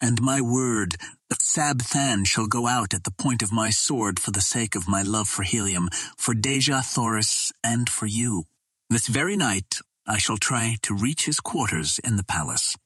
and 0.00 0.20
my 0.20 0.40
word 0.40 0.96
that 1.28 1.42
Sab 1.42 1.82
Than 1.82 2.24
shall 2.24 2.46
go 2.46 2.66
out 2.66 2.94
at 2.94 3.04
the 3.04 3.10
point 3.10 3.42
of 3.42 3.52
my 3.52 3.70
sword 3.70 4.18
for 4.18 4.30
the 4.30 4.40
sake 4.40 4.74
of 4.74 4.88
my 4.88 5.02
love 5.02 5.28
for 5.28 5.42
Helium, 5.42 5.88
for 6.16 6.34
Dejah 6.34 6.84
Thoris, 6.84 7.52
and 7.62 7.88
for 7.88 8.06
you. 8.06 8.44
This 8.88 9.06
very 9.06 9.36
night 9.36 9.80
I 10.06 10.18
shall 10.18 10.36
try 10.36 10.76
to 10.82 10.94
reach 10.94 11.26
his 11.26 11.40
quarters 11.40 11.98
in 12.04 12.16
the 12.16 12.24
palace. 12.24 12.76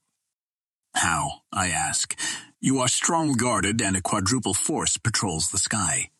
How, 0.95 1.43
I 1.53 1.69
ask. 1.69 2.19
You 2.61 2.81
are 2.81 2.89
strong 2.89 3.35
guarded 3.35 3.81
and 3.81 3.97
a 3.97 4.03
quadruple 4.03 4.55
force 4.55 4.97
patrols 4.97 5.49
the 5.49 5.59
sky. 5.59 6.11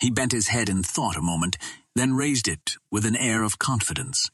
He 0.00 0.10
bent 0.10 0.32
his 0.32 0.48
head 0.48 0.68
in 0.68 0.82
thought 0.82 1.16
a 1.16 1.22
moment, 1.22 1.56
then 1.94 2.14
raised 2.14 2.48
it 2.48 2.74
with 2.90 3.06
an 3.06 3.16
air 3.16 3.42
of 3.42 3.58
confidence. 3.58 4.30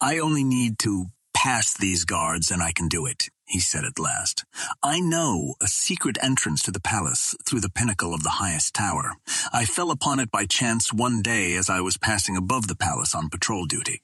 I 0.00 0.18
only 0.18 0.44
need 0.44 0.78
to 0.80 1.06
pass 1.34 1.74
these 1.74 2.04
guards 2.04 2.50
and 2.50 2.62
I 2.62 2.72
can 2.72 2.88
do 2.88 3.06
it, 3.06 3.28
he 3.46 3.60
said 3.60 3.84
at 3.84 3.98
last. 3.98 4.44
I 4.82 5.00
know 5.00 5.54
a 5.60 5.66
secret 5.66 6.16
entrance 6.22 6.62
to 6.62 6.70
the 6.70 6.80
palace 6.80 7.34
through 7.44 7.60
the 7.60 7.70
pinnacle 7.70 8.14
of 8.14 8.22
the 8.22 8.38
highest 8.40 8.74
tower. 8.74 9.14
I 9.52 9.64
fell 9.64 9.90
upon 9.90 10.20
it 10.20 10.30
by 10.30 10.46
chance 10.46 10.92
one 10.92 11.22
day 11.22 11.54
as 11.54 11.68
I 11.68 11.80
was 11.80 11.98
passing 11.98 12.36
above 12.36 12.68
the 12.68 12.76
palace 12.76 13.14
on 13.14 13.28
patrol 13.28 13.66
duty. 13.66 14.03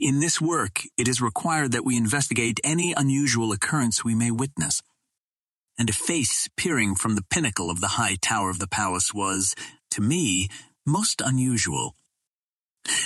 In 0.00 0.20
this 0.20 0.40
work, 0.40 0.82
it 0.96 1.08
is 1.08 1.20
required 1.20 1.72
that 1.72 1.84
we 1.84 1.96
investigate 1.96 2.60
any 2.64 2.92
unusual 2.96 3.52
occurrence 3.52 4.04
we 4.04 4.14
may 4.14 4.30
witness. 4.30 4.82
And 5.78 5.88
a 5.88 5.92
face 5.92 6.48
peering 6.56 6.94
from 6.94 7.14
the 7.14 7.24
pinnacle 7.30 7.70
of 7.70 7.80
the 7.80 7.96
high 7.98 8.16
tower 8.20 8.50
of 8.50 8.58
the 8.58 8.68
palace 8.68 9.14
was, 9.14 9.54
to 9.92 10.00
me, 10.00 10.48
most 10.86 11.20
unusual. 11.24 11.96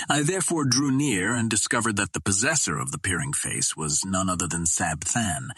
I 0.09 0.23
therefore 0.23 0.65
drew 0.65 0.91
near 0.91 1.33
and 1.35 1.49
discovered 1.49 1.97
that 1.97 2.13
the 2.13 2.21
possessor 2.21 2.77
of 2.77 2.91
the 2.91 2.99
peering 2.99 3.33
face 3.33 3.75
was 3.77 4.03
none 4.05 4.29
other 4.29 4.47
than 4.47 4.65
Sab 4.65 5.03
Than. 5.05 5.51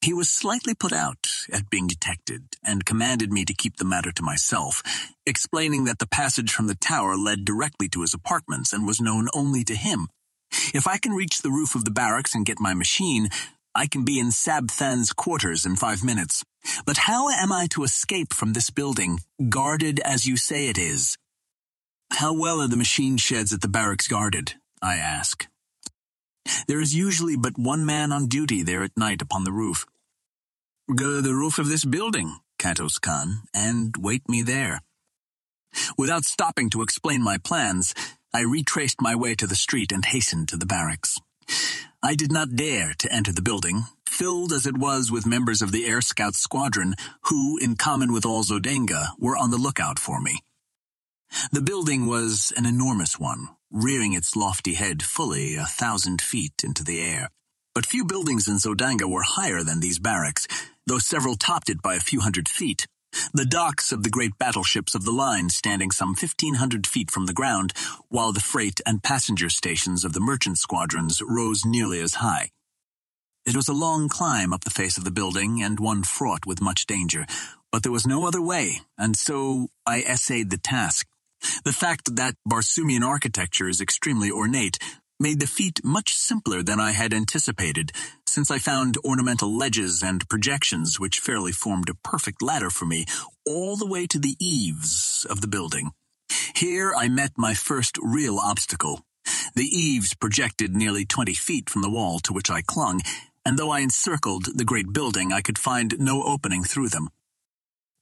He 0.00 0.12
was 0.12 0.28
slightly 0.28 0.74
put 0.74 0.92
out 0.92 1.26
at 1.52 1.70
being 1.70 1.86
detected 1.86 2.56
and 2.64 2.84
commanded 2.84 3.32
me 3.32 3.44
to 3.44 3.54
keep 3.54 3.76
the 3.76 3.84
matter 3.84 4.12
to 4.12 4.22
myself, 4.22 4.82
explaining 5.26 5.84
that 5.84 5.98
the 5.98 6.06
passage 6.06 6.52
from 6.52 6.68
the 6.68 6.74
tower 6.74 7.16
led 7.16 7.44
directly 7.44 7.88
to 7.90 8.02
his 8.02 8.14
apartments 8.14 8.72
and 8.72 8.86
was 8.86 9.00
known 9.00 9.28
only 9.34 9.64
to 9.64 9.74
him. 9.74 10.08
If 10.74 10.86
I 10.86 10.98
can 10.98 11.12
reach 11.12 11.42
the 11.42 11.50
roof 11.50 11.74
of 11.74 11.84
the 11.84 11.90
barracks 11.90 12.34
and 12.34 12.46
get 12.46 12.60
my 12.60 12.74
machine, 12.74 13.28
I 13.74 13.86
can 13.86 14.04
be 14.04 14.18
in 14.18 14.30
Sab 14.30 14.70
Than's 14.70 15.12
quarters 15.12 15.66
in 15.66 15.76
five 15.76 16.02
minutes. 16.02 16.44
But 16.84 16.96
how 16.96 17.28
am 17.28 17.52
I 17.52 17.66
to 17.70 17.84
escape 17.84 18.32
from 18.32 18.52
this 18.52 18.70
building, 18.70 19.20
guarded 19.48 20.00
as 20.00 20.26
you 20.26 20.36
say 20.36 20.68
it 20.68 20.78
is? 20.78 21.18
How 22.12 22.32
well 22.32 22.60
are 22.60 22.68
the 22.68 22.76
machine 22.76 23.16
sheds 23.16 23.52
at 23.52 23.60
the 23.60 23.68
barracks 23.68 24.08
guarded? 24.08 24.54
I 24.80 24.96
ask. 24.96 25.46
There 26.68 26.80
is 26.80 26.94
usually 26.94 27.36
but 27.36 27.58
one 27.58 27.84
man 27.84 28.12
on 28.12 28.28
duty 28.28 28.62
there 28.62 28.82
at 28.82 28.96
night 28.96 29.20
upon 29.20 29.44
the 29.44 29.52
roof. 29.52 29.84
Go 30.94 31.16
to 31.16 31.22
the 31.22 31.34
roof 31.34 31.58
of 31.58 31.68
this 31.68 31.84
building, 31.84 32.38
Kantos 32.58 33.00
Kan, 33.00 33.42
and 33.52 33.94
wait 33.98 34.28
me 34.28 34.42
there. 34.42 34.80
Without 35.98 36.24
stopping 36.24 36.70
to 36.70 36.82
explain 36.82 37.22
my 37.22 37.38
plans, 37.38 37.92
I 38.34 38.40
retraced 38.40 39.00
my 39.00 39.14
way 39.14 39.34
to 39.34 39.46
the 39.46 39.54
street 39.54 39.92
and 39.92 40.04
hastened 40.04 40.48
to 40.48 40.56
the 40.56 40.66
barracks. 40.66 41.18
I 42.02 42.14
did 42.14 42.30
not 42.30 42.56
dare 42.56 42.94
to 42.98 43.12
enter 43.12 43.32
the 43.32 43.42
building, 43.42 43.84
filled 44.08 44.52
as 44.52 44.66
it 44.66 44.76
was 44.76 45.10
with 45.10 45.26
members 45.26 45.62
of 45.62 45.72
the 45.72 45.86
Air 45.86 46.00
Scout 46.00 46.34
Squadron 46.34 46.94
who, 47.22 47.58
in 47.58 47.76
common 47.76 48.12
with 48.12 48.26
all 48.26 48.44
Zodanga, 48.44 49.08
were 49.18 49.36
on 49.36 49.50
the 49.50 49.56
lookout 49.56 49.98
for 49.98 50.20
me. 50.20 50.40
The 51.52 51.60
building 51.60 52.06
was 52.06 52.52
an 52.56 52.66
enormous 52.66 53.18
one, 53.18 53.48
rearing 53.70 54.12
its 54.12 54.36
lofty 54.36 54.74
head 54.74 55.02
fully 55.02 55.56
a 55.56 55.64
thousand 55.64 56.22
feet 56.22 56.62
into 56.62 56.84
the 56.84 57.00
air. 57.00 57.30
But 57.74 57.86
few 57.86 58.04
buildings 58.04 58.48
in 58.48 58.58
Zodanga 58.58 59.08
were 59.08 59.22
higher 59.22 59.62
than 59.62 59.80
these 59.80 59.98
barracks, 59.98 60.46
though 60.86 60.98
several 60.98 61.36
topped 61.36 61.68
it 61.68 61.82
by 61.82 61.94
a 61.96 62.00
few 62.00 62.20
hundred 62.20 62.48
feet. 62.48 62.86
The 63.32 63.44
docks 63.44 63.92
of 63.92 64.02
the 64.02 64.10
great 64.10 64.38
battleships 64.38 64.94
of 64.94 65.04
the 65.04 65.12
line 65.12 65.48
standing 65.48 65.90
some 65.90 66.10
1,500 66.10 66.86
feet 66.86 67.10
from 67.10 67.26
the 67.26 67.32
ground, 67.32 67.72
while 68.08 68.32
the 68.32 68.40
freight 68.40 68.80
and 68.86 69.02
passenger 69.02 69.48
stations 69.48 70.04
of 70.04 70.12
the 70.12 70.20
merchant 70.20 70.58
squadrons 70.58 71.20
rose 71.22 71.64
nearly 71.64 72.00
as 72.00 72.14
high. 72.14 72.50
It 73.44 73.54
was 73.54 73.68
a 73.68 73.72
long 73.72 74.08
climb 74.08 74.52
up 74.52 74.64
the 74.64 74.70
face 74.70 74.98
of 74.98 75.04
the 75.04 75.10
building 75.10 75.62
and 75.62 75.78
one 75.78 76.02
fraught 76.02 76.46
with 76.46 76.60
much 76.60 76.86
danger, 76.86 77.26
but 77.70 77.82
there 77.82 77.92
was 77.92 78.06
no 78.06 78.26
other 78.26 78.42
way, 78.42 78.80
and 78.98 79.16
so 79.16 79.68
I 79.86 80.00
essayed 80.02 80.50
the 80.50 80.58
task. 80.58 81.06
The 81.64 81.72
fact 81.72 82.16
that 82.16 82.34
Barsoomian 82.48 83.04
architecture 83.06 83.68
is 83.68 83.80
extremely 83.80 84.30
ornate 84.30 84.78
made 85.18 85.40
the 85.40 85.46
feat 85.46 85.80
much 85.84 86.14
simpler 86.14 86.62
than 86.62 86.80
I 86.80 86.92
had 86.92 87.14
anticipated, 87.14 87.92
since 88.26 88.50
I 88.50 88.58
found 88.58 88.98
ornamental 88.98 89.56
ledges 89.56 90.02
and 90.02 90.28
projections 90.28 91.00
which 91.00 91.20
fairly 91.20 91.52
formed 91.52 91.88
a 91.88 91.94
perfect 91.94 92.42
ladder 92.42 92.70
for 92.70 92.84
me 92.84 93.06
all 93.46 93.76
the 93.76 93.86
way 93.86 94.06
to 94.06 94.18
the 94.18 94.36
eaves 94.38 95.26
of 95.28 95.40
the 95.40 95.48
building. 95.48 95.92
Here 96.54 96.94
I 96.94 97.08
met 97.08 97.32
my 97.36 97.54
first 97.54 97.96
real 98.02 98.38
obstacle. 98.38 99.04
The 99.54 99.64
eaves 99.64 100.14
projected 100.14 100.76
nearly 100.76 101.04
twenty 101.04 101.34
feet 101.34 101.70
from 101.70 101.82
the 101.82 101.90
wall 101.90 102.18
to 102.20 102.32
which 102.32 102.50
I 102.50 102.62
clung, 102.62 103.00
and 103.44 103.58
though 103.58 103.70
I 103.70 103.80
encircled 103.80 104.46
the 104.56 104.64
great 104.64 104.92
building, 104.92 105.32
I 105.32 105.40
could 105.40 105.58
find 105.58 105.98
no 105.98 106.22
opening 106.22 106.62
through 106.62 106.90
them. 106.90 107.08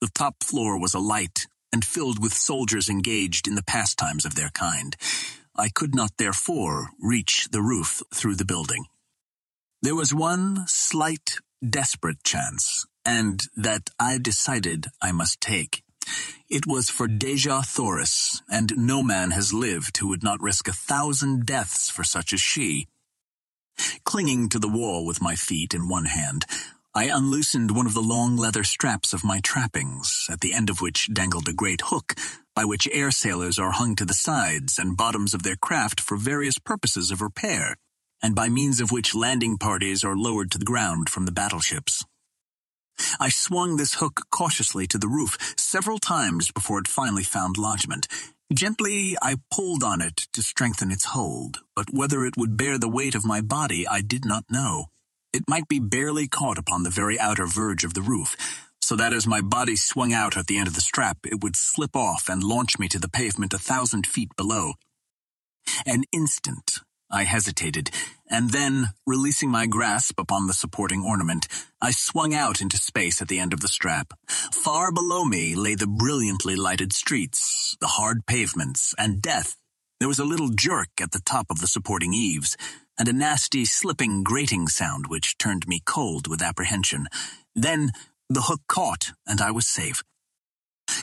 The 0.01 0.11
top 0.15 0.43
floor 0.43 0.79
was 0.79 0.95
alight 0.95 1.47
and 1.73 1.85
filled 1.85 2.23
with 2.23 2.35
soldiers 2.35 2.89
engaged 2.89 3.47
in 3.49 3.55
the 3.55 3.63
pastimes 3.63 4.25
of 4.25 4.35
their 4.35 4.51
kind. 4.51 4.97
I 5.57 5.69
could 5.69 5.95
not 5.95 6.17
therefore 6.19 6.91
reach 6.99 7.49
the 7.51 7.63
roof 7.63 8.03
through 8.13 8.37
the 8.37 8.45
building. 8.45 8.87
There 9.83 9.95
was 9.95 10.15
one 10.15 10.65
slight, 10.67 11.37
desperate 11.67 12.25
chance, 12.25 12.87
and 13.05 13.43
that 13.57 13.91
I 13.99 14.19
decided 14.19 14.87
I 15.01 15.13
must 15.13 15.41
take. 15.41 15.83
It 16.49 16.67
was 16.67 16.91
for 16.91 17.07
Dejah 17.07 17.65
Thoris, 17.65 18.43
and 18.51 18.73
no 18.77 19.03
man 19.03 19.31
has 19.31 19.53
lived 19.53 19.99
who 19.99 20.09
would 20.09 20.23
not 20.23 20.41
risk 20.41 20.69
a 20.69 20.73
thousand 20.73 21.47
deaths 21.47 21.89
for 21.89 22.03
such 22.03 22.33
as 22.33 22.41
she. 22.41 22.89
Clinging 24.05 24.49
to 24.51 24.59
the 24.59 24.69
wall 24.69 25.07
with 25.07 25.23
my 25.23 25.35
feet 25.35 25.73
in 25.75 25.89
one 25.89 26.07
hand, 26.07 26.45
I 26.95 27.05
unloosened 27.05 27.71
one 27.71 27.87
of 27.87 27.95
the 27.95 28.03
long 28.03 28.37
leather 28.37 28.65
straps 28.65 29.13
of 29.13 29.25
my 29.25 29.41
trappings, 29.41 30.29
at 30.31 30.41
the 30.41 30.53
end 30.53 30.71
of 30.71 30.81
which 30.81 31.13
dangled 31.13 31.49
a 31.49 31.53
great 31.53 31.81
hook 31.87 32.15
by 32.55 32.65
which 32.65 32.89
air 32.93 33.11
sailors 33.11 33.59
are 33.59 33.73
hung 33.73 33.97
to 33.97 34.05
the 34.05 34.15
sides 34.15 34.79
and 34.79 34.97
bottoms 34.97 35.35
of 35.35 35.43
their 35.43 35.57
craft 35.57 36.01
for 36.01 36.17
various 36.17 36.59
purposes 36.59 37.11
of 37.11 37.21
repair, 37.21 37.77
and 38.23 38.35
by 38.35 38.49
means 38.49 38.81
of 38.81 38.93
which 38.93 39.15
landing 39.15 39.59
parties 39.59 40.05
are 40.05 40.17
lowered 40.17 40.51
to 40.51 40.59
the 40.59 40.65
ground 40.65 41.09
from 41.09 41.27
the 41.27 41.33
battleships. 41.33 42.05
I 43.19 43.29
swung 43.29 43.77
this 43.77 43.95
hook 43.95 44.23
cautiously 44.31 44.87
to 44.89 44.99
the 44.99 45.09
roof 45.09 45.37
several 45.57 45.99
times 45.99 46.51
before 46.53 46.79
it 46.79 46.89
finally 46.89 47.25
found 47.25 47.59
lodgment. 47.59 48.07
Gently, 48.53 49.17
I 49.21 49.37
pulled 49.51 49.83
on 49.83 50.01
it 50.01 50.29
to 50.33 50.43
strengthen 50.43 50.93
its 50.93 51.07
hold, 51.07 51.61
but 51.75 51.93
whether 51.93 52.25
it 52.25 52.37
would 52.37 52.57
bear 52.57 52.79
the 52.79 52.89
weight 52.89 53.15
of 53.15 53.25
my 53.25 53.41
body 53.41 53.87
I 53.89 54.01
did 54.01 54.25
not 54.25 54.45
know. 54.49 54.87
It 55.33 55.49
might 55.49 55.67
be 55.67 55.81
barely 55.81 56.29
caught 56.29 56.59
upon 56.59 56.85
the 56.85 56.91
very 56.91 57.19
outer 57.19 57.47
verge 57.47 57.83
of 57.83 57.95
the 57.95 58.03
roof, 58.03 58.37
so 58.85 58.97
that 58.97 59.15
as 59.15 59.27
my 59.27 59.41
body 59.41 59.77
swung 59.77 60.13
out 60.13 60.37
at 60.37 60.47
the 60.47 60.59
end 60.59 60.69
of 60.69 60.75
the 60.75 60.81
strap, 60.81 61.17
it 61.25 61.43
would 61.43 61.57
slip 61.57 61.97
off 61.97 62.29
and 62.29 62.45
launch 62.45 62.79
me 62.79 62.87
to 62.89 62.99
the 62.99 63.09
pavement 63.09 63.55
a 63.55 63.59
thousand 63.59 64.07
feet 64.07 64.29
below. 64.37 64.75
An 65.87 66.05
instant, 66.13 66.81
I 67.11 67.25
hesitated, 67.25 67.91
and 68.29 68.51
then, 68.51 68.91
releasing 69.07 69.51
my 69.51 69.67
grasp 69.67 70.21
upon 70.21 70.47
the 70.47 70.53
supporting 70.53 71.03
ornament, 71.03 71.49
I 71.81 71.93
swung 71.93 72.35
out 72.35 72.61
into 72.61 72.77
space 72.77 73.23
at 73.23 73.29
the 73.29 73.39
end 73.39 73.55
of 73.55 73.61
the 73.61 73.69
strap. 73.69 74.13
Far 74.29 74.93
below 74.93 75.25
me 75.25 75.55
lay 75.55 75.75
the 75.75 75.87
brilliantly 75.87 76.55
lighted 76.55 76.93
streets, 76.93 77.77
the 77.81 77.87
hard 77.87 78.27
pavements, 78.27 78.95
and 78.99 79.23
death. 79.23 79.57
There 79.99 80.09
was 80.09 80.19
a 80.19 80.25
little 80.25 80.51
jerk 80.51 80.91
at 81.01 81.13
the 81.13 81.23
top 81.25 81.47
of 81.51 81.61
the 81.61 81.67
supporting 81.67 82.13
eaves, 82.13 82.57
and 82.99 83.09
a 83.09 83.15
nasty, 83.15 83.65
slipping, 83.65 84.23
grating 84.23 84.69
sound 84.69 85.07
which 85.07 85.39
turned 85.39 85.67
me 85.67 85.81
cold 85.87 86.29
with 86.29 86.43
apprehension. 86.43 87.07
Then 87.55 87.93
the 88.29 88.43
hook 88.43 88.63
caught, 88.69 89.13
and 89.27 89.41
I 89.41 89.51
was 89.51 89.67
safe. 89.67 90.03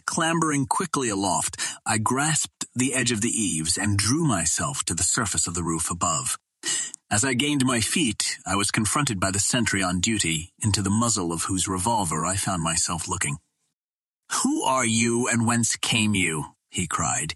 Clambering 0.05 0.65
quickly 0.65 1.09
aloft, 1.09 1.57
I 1.85 1.97
grasped 1.97 2.65
the 2.75 2.93
edge 2.93 3.11
of 3.11 3.21
the 3.21 3.29
eaves 3.29 3.77
and 3.77 3.97
drew 3.97 4.23
myself 4.23 4.83
to 4.85 4.93
the 4.93 5.03
surface 5.03 5.47
of 5.47 5.53
the 5.53 5.63
roof 5.63 5.89
above. 5.89 6.37
As 7.09 7.25
I 7.25 7.33
gained 7.33 7.65
my 7.65 7.81
feet, 7.81 8.37
I 8.45 8.55
was 8.55 8.71
confronted 8.71 9.19
by 9.19 9.31
the 9.31 9.39
sentry 9.39 9.83
on 9.83 9.99
duty, 9.99 10.53
into 10.63 10.81
the 10.81 10.89
muzzle 10.89 11.33
of 11.33 11.43
whose 11.43 11.67
revolver 11.67 12.25
I 12.25 12.35
found 12.35 12.63
myself 12.63 13.07
looking. 13.07 13.37
Who 14.43 14.63
are 14.63 14.85
you 14.85 15.27
and 15.27 15.45
whence 15.45 15.75
came 15.75 16.15
you? 16.15 16.55
he 16.69 16.87
cried. 16.87 17.35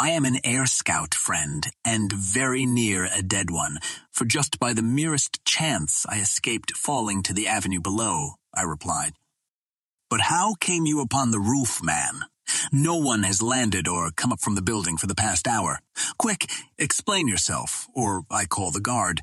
I 0.00 0.10
am 0.10 0.24
an 0.24 0.38
air 0.44 0.64
scout, 0.66 1.12
friend, 1.12 1.66
and 1.84 2.12
very 2.12 2.66
near 2.66 3.06
a 3.12 3.20
dead 3.20 3.50
one, 3.50 3.78
for 4.12 4.24
just 4.24 4.60
by 4.60 4.72
the 4.72 4.82
merest 4.82 5.44
chance 5.44 6.06
I 6.08 6.20
escaped 6.20 6.76
falling 6.76 7.24
to 7.24 7.34
the 7.34 7.48
avenue 7.48 7.80
below, 7.80 8.34
I 8.54 8.62
replied. 8.62 9.14
But 10.08 10.20
how 10.20 10.54
came 10.60 10.86
you 10.86 11.00
upon 11.00 11.32
the 11.32 11.40
roof, 11.40 11.82
man? 11.82 12.20
No 12.70 12.94
one 12.94 13.24
has 13.24 13.42
landed 13.42 13.88
or 13.88 14.12
come 14.12 14.32
up 14.32 14.40
from 14.40 14.54
the 14.54 14.62
building 14.62 14.98
for 14.98 15.08
the 15.08 15.16
past 15.16 15.48
hour. 15.48 15.80
Quick, 16.16 16.48
explain 16.78 17.26
yourself, 17.26 17.88
or 17.92 18.22
I 18.30 18.46
call 18.46 18.70
the 18.70 18.80
guard. 18.80 19.22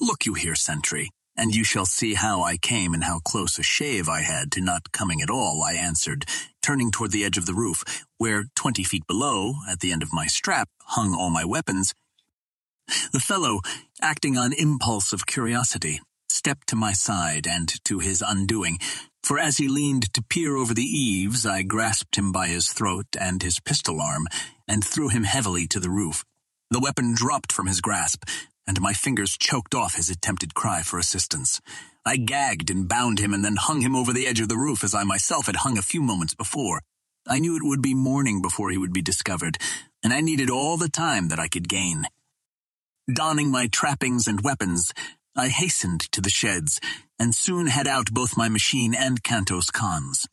Look 0.00 0.24
you 0.24 0.32
here, 0.32 0.54
sentry, 0.54 1.10
and 1.36 1.54
you 1.54 1.64
shall 1.64 1.86
see 1.86 2.14
how 2.14 2.42
I 2.42 2.56
came 2.56 2.94
and 2.94 3.04
how 3.04 3.20
close 3.20 3.58
a 3.58 3.62
shave 3.62 4.08
I 4.08 4.22
had 4.22 4.52
to 4.52 4.60
not 4.60 4.92
coming 4.92 5.22
at 5.22 5.30
all, 5.30 5.62
I 5.62 5.74
answered, 5.74 6.24
turning 6.62 6.90
toward 6.90 7.10
the 7.10 7.24
edge 7.24 7.38
of 7.38 7.46
the 7.46 7.54
roof, 7.54 8.04
where 8.18 8.44
twenty 8.54 8.84
feet 8.84 9.06
below, 9.06 9.54
at 9.68 9.80
the 9.80 9.92
end 9.92 10.02
of 10.02 10.12
my 10.12 10.26
strap, 10.26 10.68
hung 10.82 11.14
all 11.14 11.30
my 11.30 11.44
weapons. 11.44 11.94
The 13.12 13.20
fellow, 13.20 13.60
acting 14.02 14.36
on 14.36 14.52
impulse 14.52 15.12
of 15.12 15.26
curiosity, 15.26 16.00
stepped 16.28 16.68
to 16.68 16.76
my 16.76 16.92
side 16.92 17.46
and 17.46 17.72
to 17.84 17.98
his 17.98 18.22
undoing, 18.26 18.78
for 19.22 19.38
as 19.38 19.58
he 19.58 19.68
leaned 19.68 20.12
to 20.14 20.22
peer 20.22 20.56
over 20.56 20.74
the 20.74 20.82
eaves, 20.82 21.44
I 21.46 21.62
grasped 21.62 22.16
him 22.16 22.32
by 22.32 22.48
his 22.48 22.72
throat 22.72 23.06
and 23.18 23.42
his 23.42 23.60
pistol 23.60 24.00
arm 24.00 24.26
and 24.66 24.84
threw 24.84 25.08
him 25.08 25.24
heavily 25.24 25.66
to 25.68 25.80
the 25.80 25.90
roof. 25.90 26.24
The 26.70 26.80
weapon 26.80 27.14
dropped 27.14 27.52
from 27.52 27.66
his 27.66 27.80
grasp, 27.80 28.24
and 28.66 28.80
my 28.80 28.92
fingers 28.92 29.36
choked 29.36 29.74
off 29.74 29.94
his 29.94 30.10
attempted 30.10 30.54
cry 30.54 30.82
for 30.82 30.98
assistance. 30.98 31.60
I 32.04 32.16
gagged 32.16 32.70
and 32.70 32.88
bound 32.88 33.18
him 33.18 33.34
and 33.34 33.44
then 33.44 33.56
hung 33.56 33.80
him 33.80 33.94
over 33.94 34.12
the 34.12 34.26
edge 34.26 34.40
of 34.40 34.48
the 34.48 34.56
roof 34.56 34.82
as 34.82 34.94
I 34.94 35.04
myself 35.04 35.46
had 35.46 35.56
hung 35.56 35.76
a 35.76 35.82
few 35.82 36.02
moments 36.02 36.34
before. 36.34 36.80
I 37.28 37.38
knew 37.38 37.56
it 37.56 37.62
would 37.62 37.82
be 37.82 37.94
morning 37.94 38.40
before 38.40 38.70
he 38.70 38.78
would 38.78 38.92
be 38.92 39.02
discovered, 39.02 39.58
and 40.02 40.12
I 40.12 40.20
needed 40.20 40.50
all 40.50 40.76
the 40.76 40.88
time 40.88 41.28
that 41.28 41.38
I 41.38 41.48
could 41.48 41.68
gain. 41.68 42.06
Donning 43.12 43.50
my 43.50 43.66
trappings 43.66 44.26
and 44.26 44.40
weapons, 44.42 44.92
I 45.36 45.48
hastened 45.48 46.00
to 46.12 46.20
the 46.20 46.30
sheds, 46.30 46.80
and 47.18 47.34
soon 47.34 47.66
had 47.66 47.86
out 47.86 48.10
both 48.12 48.36
my 48.36 48.48
machine 48.48 48.94
and 48.94 49.22
Kantos 49.22 49.70
Kan's. 49.72 50.26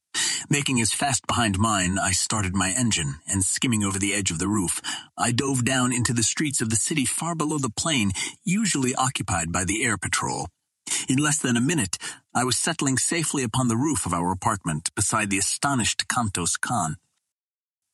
Making 0.49 0.77
his 0.77 0.93
fast 0.93 1.27
behind 1.27 1.59
mine, 1.59 1.97
I 1.99 2.11
started 2.11 2.55
my 2.55 2.71
engine, 2.71 3.15
and 3.27 3.43
skimming 3.43 3.83
over 3.83 3.99
the 3.99 4.13
edge 4.13 4.31
of 4.31 4.39
the 4.39 4.47
roof, 4.47 4.81
I 5.17 5.31
dove 5.31 5.65
down 5.65 5.93
into 5.93 6.13
the 6.13 6.23
streets 6.23 6.61
of 6.61 6.69
the 6.69 6.75
city 6.75 7.05
far 7.05 7.35
below 7.35 7.57
the 7.57 7.69
plain, 7.69 8.11
usually 8.43 8.95
occupied 8.95 9.51
by 9.51 9.63
the 9.65 9.83
air 9.83 9.97
patrol. 9.97 10.47
In 11.09 11.17
less 11.17 11.37
than 11.37 11.57
a 11.57 11.61
minute, 11.61 11.97
I 12.33 12.43
was 12.43 12.57
settling 12.57 12.97
safely 12.97 13.43
upon 13.43 13.67
the 13.67 13.77
roof 13.77 14.05
of 14.05 14.13
our 14.13 14.31
apartment 14.31 14.93
beside 14.95 15.29
the 15.29 15.37
astonished 15.37 16.07
Kantos 16.07 16.59
Kan. 16.59 16.97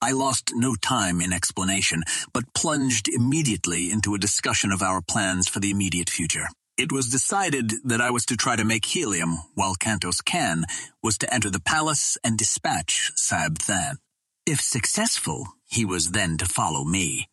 I 0.01 0.11
lost 0.11 0.51
no 0.53 0.75
time 0.75 1.21
in 1.21 1.31
explanation, 1.31 2.03
but 2.33 2.53
plunged 2.53 3.07
immediately 3.07 3.91
into 3.91 4.13
a 4.13 4.19
discussion 4.19 4.71
of 4.71 4.81
our 4.81 5.01
plans 5.01 5.47
for 5.47 5.59
the 5.59 5.71
immediate 5.71 6.09
future. 6.09 6.47
It 6.75 6.91
was 6.91 7.09
decided 7.09 7.71
that 7.83 8.01
I 8.01 8.09
was 8.09 8.25
to 8.25 8.35
try 8.35 8.55
to 8.55 8.65
make 8.65 8.85
Helium, 8.85 9.37
while 9.53 9.75
Kantos 9.75 10.25
Kan 10.25 10.65
was 11.03 11.19
to 11.19 11.31
enter 11.31 11.51
the 11.51 11.61
palace 11.61 12.17
and 12.23 12.35
dispatch 12.35 13.11
Sab 13.15 13.59
Than. 13.59 13.97
If 14.47 14.59
successful, 14.59 15.47
he 15.65 15.85
was 15.85 16.11
then 16.11 16.37
to 16.37 16.45
follow 16.45 16.83
me. 16.83 17.29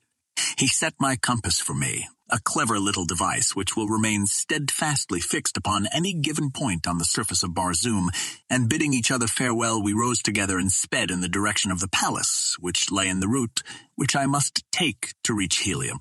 He 0.58 0.68
set 0.68 0.92
my 1.00 1.16
compass 1.16 1.58
for 1.58 1.72
me, 1.72 2.06
a 2.28 2.38
clever 2.38 2.78
little 2.78 3.06
device 3.06 3.56
which 3.56 3.74
will 3.74 3.88
remain 3.88 4.26
steadfastly 4.26 5.20
fixed 5.20 5.56
upon 5.56 5.86
any 5.86 6.12
given 6.12 6.50
point 6.50 6.86
on 6.86 6.98
the 6.98 7.04
surface 7.06 7.42
of 7.42 7.54
Barsoom, 7.54 8.08
and 8.50 8.68
bidding 8.68 8.92
each 8.92 9.10
other 9.10 9.26
farewell, 9.26 9.82
we 9.82 9.94
rose 9.94 10.20
together 10.20 10.58
and 10.58 10.70
sped 10.70 11.10
in 11.10 11.22
the 11.22 11.28
direction 11.28 11.70
of 11.70 11.80
the 11.80 11.88
palace, 11.88 12.56
which 12.60 12.92
lay 12.92 13.08
in 13.08 13.20
the 13.20 13.28
route 13.28 13.62
which 13.94 14.14
I 14.14 14.26
must 14.26 14.70
take 14.70 15.14
to 15.24 15.32
reach 15.32 15.60
Helium. 15.60 16.00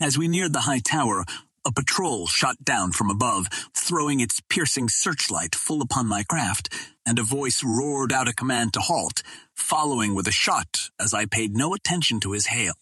As 0.00 0.18
we 0.18 0.28
neared 0.28 0.52
the 0.52 0.62
high 0.62 0.80
tower, 0.80 1.24
a 1.68 1.72
patrol 1.72 2.26
shot 2.26 2.64
down 2.64 2.92
from 2.92 3.10
above, 3.10 3.46
throwing 3.76 4.20
its 4.20 4.40
piercing 4.48 4.88
searchlight 4.88 5.54
full 5.54 5.82
upon 5.82 6.06
my 6.06 6.22
craft, 6.22 6.72
and 7.04 7.18
a 7.18 7.22
voice 7.22 7.62
roared 7.62 8.12
out 8.12 8.26
a 8.26 8.34
command 8.34 8.72
to 8.72 8.80
halt, 8.80 9.22
following 9.54 10.14
with 10.14 10.26
a 10.26 10.32
shot 10.32 10.88
as 10.98 11.12
I 11.12 11.26
paid 11.26 11.54
no 11.54 11.74
attention 11.74 12.20
to 12.20 12.32
his 12.32 12.46
hail. 12.46 12.72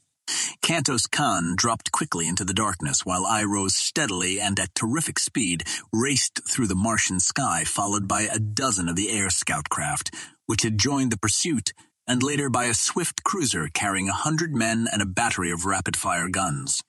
Kantos 0.62 1.10
Kan 1.10 1.54
dropped 1.56 1.92
quickly 1.92 2.28
into 2.28 2.44
the 2.44 2.54
darkness 2.54 3.04
while 3.04 3.26
I 3.26 3.42
rose 3.44 3.74
steadily 3.74 4.40
and 4.40 4.58
at 4.58 4.74
terrific 4.74 5.18
speed 5.18 5.64
raced 5.92 6.40
through 6.48 6.66
the 6.68 6.74
Martian 6.74 7.20
sky 7.20 7.64
followed 7.64 8.06
by 8.06 8.22
a 8.22 8.38
dozen 8.38 8.88
of 8.88 8.96
the 8.96 9.10
air 9.10 9.30
scout 9.30 9.68
craft, 9.68 10.14
which 10.46 10.62
had 10.62 10.78
joined 10.78 11.10
the 11.12 11.18
pursuit, 11.18 11.72
and 12.06 12.22
later 12.22 12.48
by 12.48 12.64
a 12.64 12.74
swift 12.74 13.24
cruiser 13.24 13.68
carrying 13.72 14.08
a 14.08 14.12
hundred 14.12 14.54
men 14.54 14.86
and 14.92 15.02
a 15.02 15.06
battery 15.06 15.50
of 15.50 15.66
rapid-fire 15.66 16.28
guns. 16.28 16.82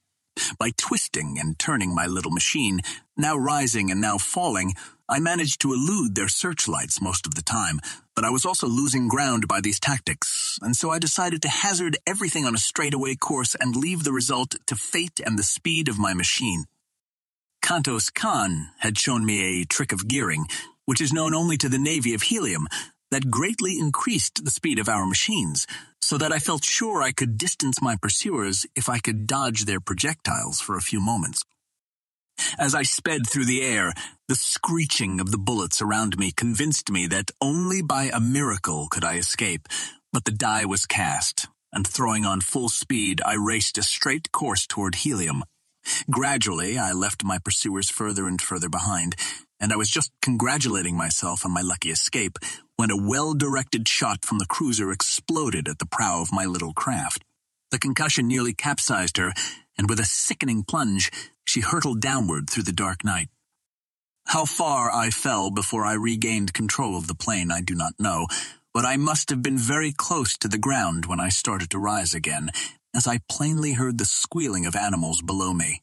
By 0.59 0.71
twisting 0.77 1.37
and 1.39 1.57
turning 1.57 1.93
my 1.93 2.05
little 2.05 2.31
machine, 2.31 2.81
now 3.15 3.35
rising 3.35 3.91
and 3.91 4.01
now 4.01 4.17
falling, 4.17 4.73
I 5.09 5.19
managed 5.19 5.61
to 5.61 5.73
elude 5.73 6.15
their 6.15 6.27
searchlights 6.27 7.01
most 7.01 7.25
of 7.25 7.35
the 7.35 7.41
time, 7.41 7.79
but 8.15 8.25
I 8.25 8.29
was 8.29 8.45
also 8.45 8.67
losing 8.67 9.07
ground 9.07 9.47
by 9.47 9.61
these 9.61 9.79
tactics, 9.79 10.59
and 10.61 10.75
so 10.75 10.91
I 10.91 10.99
decided 10.99 11.41
to 11.43 11.49
hazard 11.49 11.97
everything 12.05 12.45
on 12.45 12.55
a 12.55 12.59
straightaway 12.59 13.15
course 13.15 13.55
and 13.55 13.75
leave 13.75 14.03
the 14.03 14.11
result 14.11 14.55
to 14.65 14.75
fate 14.75 15.21
and 15.25 15.39
the 15.39 15.43
speed 15.43 15.87
of 15.87 15.97
my 15.97 16.13
machine. 16.13 16.65
Kantos 17.61 18.13
Kan 18.13 18.71
had 18.79 18.97
shown 18.97 19.25
me 19.25 19.61
a 19.61 19.65
trick 19.65 19.91
of 19.91 20.07
gearing, 20.07 20.47
which 20.85 21.01
is 21.01 21.13
known 21.13 21.33
only 21.33 21.57
to 21.57 21.69
the 21.69 21.77
Navy 21.77 22.13
of 22.13 22.23
Helium, 22.23 22.67
that 23.11 23.31
greatly 23.31 23.79
increased 23.79 24.43
the 24.43 24.51
speed 24.51 24.79
of 24.79 24.89
our 24.89 25.05
machines, 25.05 25.67
so 26.01 26.17
that 26.17 26.31
I 26.31 26.39
felt 26.39 26.63
sure 26.63 27.01
I 27.01 27.11
could 27.11 27.37
distance 27.37 27.81
my 27.81 27.95
pursuers 28.01 28.65
if 28.75 28.89
I 28.89 28.99
could 28.99 29.27
dodge 29.27 29.65
their 29.65 29.79
projectiles 29.79 30.59
for 30.59 30.77
a 30.77 30.81
few 30.81 31.01
moments. 31.01 31.43
As 32.59 32.75
I 32.75 32.83
sped 32.83 33.27
through 33.27 33.45
the 33.45 33.63
air, 33.63 33.93
the 34.27 34.35
screeching 34.35 35.19
of 35.19 35.31
the 35.31 35.37
bullets 35.37 35.81
around 35.81 36.17
me 36.17 36.31
convinced 36.31 36.91
me 36.91 37.07
that 37.07 37.31
only 37.41 37.81
by 37.81 38.11
a 38.13 38.19
miracle 38.19 38.87
could 38.89 39.03
I 39.03 39.15
escape, 39.15 39.67
but 40.13 40.25
the 40.25 40.31
die 40.31 40.65
was 40.65 40.85
cast, 40.85 41.47
and 41.73 41.85
throwing 41.85 42.25
on 42.25 42.41
full 42.41 42.69
speed, 42.69 43.21
I 43.25 43.33
raced 43.33 43.77
a 43.77 43.83
straight 43.83 44.31
course 44.31 44.67
toward 44.67 44.95
Helium. 44.95 45.43
Gradually, 46.09 46.77
I 46.77 46.91
left 46.91 47.23
my 47.23 47.39
pursuers 47.39 47.89
further 47.89 48.27
and 48.27 48.41
further 48.41 48.69
behind, 48.69 49.15
and 49.59 49.71
I 49.71 49.75
was 49.75 49.89
just 49.89 50.11
congratulating 50.21 50.95
myself 50.95 51.45
on 51.45 51.51
my 51.51 51.61
lucky 51.61 51.89
escape 51.89 52.37
when 52.75 52.91
a 52.91 53.01
well-directed 53.01 53.87
shot 53.87 54.23
from 54.23 54.37
the 54.37 54.45
cruiser 54.45 54.91
exploded 54.91 55.67
at 55.67 55.79
the 55.79 55.85
prow 55.85 56.21
of 56.21 56.31
my 56.31 56.45
little 56.45 56.73
craft. 56.73 57.23
The 57.71 57.79
concussion 57.79 58.27
nearly 58.27 58.53
capsized 58.53 59.17
her, 59.17 59.33
and 59.77 59.89
with 59.89 59.99
a 59.99 60.05
sickening 60.05 60.63
plunge, 60.63 61.11
she 61.45 61.61
hurtled 61.61 62.01
downward 62.01 62.49
through 62.49 62.63
the 62.63 62.71
dark 62.71 63.03
night. 63.03 63.29
How 64.27 64.45
far 64.45 64.91
I 64.91 65.09
fell 65.09 65.51
before 65.51 65.85
I 65.85 65.93
regained 65.93 66.53
control 66.53 66.97
of 66.97 67.07
the 67.07 67.15
plane 67.15 67.51
I 67.51 67.61
do 67.61 67.75
not 67.75 67.93
know, 67.97 68.27
but 68.73 68.85
I 68.85 68.97
must 68.97 69.29
have 69.29 69.41
been 69.41 69.57
very 69.57 69.91
close 69.91 70.37
to 70.37 70.47
the 70.47 70.57
ground 70.57 71.05
when 71.05 71.19
I 71.19 71.29
started 71.29 71.69
to 71.71 71.79
rise 71.79 72.13
again, 72.13 72.51
as 72.95 73.07
I 73.07 73.21
plainly 73.29 73.73
heard 73.73 73.97
the 73.97 74.05
squealing 74.05 74.65
of 74.65 74.75
animals 74.75 75.21
below 75.21 75.53
me. 75.53 75.81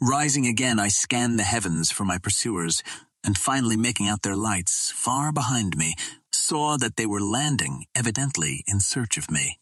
Rising 0.00 0.46
again, 0.46 0.78
I 0.78 0.88
scanned 0.88 1.38
the 1.38 1.44
heavens 1.44 1.90
for 1.90 2.04
my 2.04 2.18
pursuers, 2.18 2.82
and 3.24 3.38
finally 3.38 3.76
making 3.76 4.08
out 4.08 4.22
their 4.22 4.36
lights 4.36 4.90
far 4.90 5.32
behind 5.32 5.76
me, 5.76 5.94
saw 6.32 6.76
that 6.76 6.96
they 6.96 7.06
were 7.06 7.20
landing, 7.20 7.86
evidently 7.94 8.64
in 8.66 8.80
search 8.80 9.16
of 9.16 9.30
me. 9.30 9.58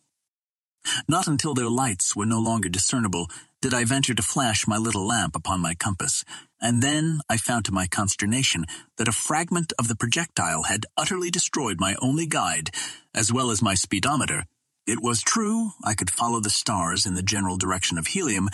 Not 1.06 1.26
until 1.26 1.54
their 1.54 1.68
lights 1.68 2.16
were 2.16 2.26
no 2.26 2.40
longer 2.40 2.68
discernible 2.68 3.28
did 3.60 3.74
I 3.74 3.84
venture 3.84 4.14
to 4.14 4.22
flash 4.22 4.66
my 4.66 4.78
little 4.78 5.06
lamp 5.06 5.36
upon 5.36 5.60
my 5.60 5.74
compass, 5.74 6.24
and 6.62 6.82
then 6.82 7.20
I 7.28 7.36
found 7.36 7.66
to 7.66 7.72
my 7.72 7.86
consternation 7.86 8.64
that 8.96 9.08
a 9.08 9.12
fragment 9.12 9.74
of 9.78 9.86
the 9.86 9.96
projectile 9.96 10.62
had 10.62 10.86
utterly 10.96 11.30
destroyed 11.30 11.78
my 11.78 11.94
only 12.00 12.26
guide, 12.26 12.70
as 13.14 13.30
well 13.30 13.50
as 13.50 13.60
my 13.60 13.74
speedometer. 13.74 14.46
It 14.86 15.02
was 15.02 15.22
true 15.22 15.72
I 15.84 15.94
could 15.94 16.10
follow 16.10 16.40
the 16.40 16.48
stars 16.48 17.04
in 17.04 17.14
the 17.14 17.22
general 17.22 17.58
direction 17.58 17.98
of 17.98 18.08
Helium, 18.08 18.48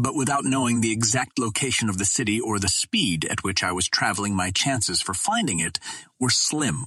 but 0.00 0.14
without 0.14 0.44
knowing 0.44 0.80
the 0.80 0.92
exact 0.92 1.38
location 1.38 1.90
of 1.90 1.98
the 1.98 2.06
city 2.06 2.40
or 2.40 2.58
the 2.58 2.68
speed 2.68 3.26
at 3.26 3.44
which 3.44 3.62
I 3.62 3.72
was 3.72 3.86
traveling, 3.86 4.34
my 4.34 4.50
chances 4.50 5.02
for 5.02 5.12
finding 5.12 5.60
it 5.60 5.78
were 6.18 6.30
slim. 6.30 6.86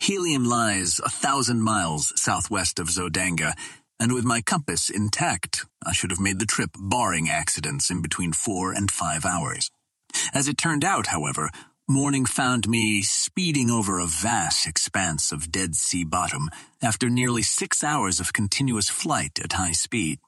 Helium 0.00 0.44
lies 0.44 1.00
a 1.04 1.08
thousand 1.08 1.62
miles 1.62 2.12
southwest 2.20 2.80
of 2.80 2.88
Zodanga, 2.88 3.54
and 4.00 4.12
with 4.12 4.24
my 4.24 4.40
compass 4.40 4.90
intact, 4.90 5.64
I 5.86 5.92
should 5.92 6.10
have 6.10 6.18
made 6.18 6.40
the 6.40 6.46
trip 6.46 6.70
barring 6.76 7.30
accidents 7.30 7.88
in 7.88 8.02
between 8.02 8.32
four 8.32 8.72
and 8.72 8.90
five 8.90 9.24
hours. 9.24 9.70
As 10.34 10.48
it 10.48 10.58
turned 10.58 10.84
out, 10.84 11.06
however, 11.06 11.50
morning 11.88 12.26
found 12.26 12.68
me 12.68 13.02
speeding 13.02 13.70
over 13.70 14.00
a 14.00 14.06
vast 14.06 14.66
expanse 14.66 15.30
of 15.30 15.52
Dead 15.52 15.76
Sea 15.76 16.02
bottom 16.02 16.50
after 16.82 17.08
nearly 17.08 17.42
six 17.42 17.84
hours 17.84 18.18
of 18.18 18.32
continuous 18.32 18.88
flight 18.90 19.38
at 19.42 19.52
high 19.52 19.72
speed. 19.72 20.18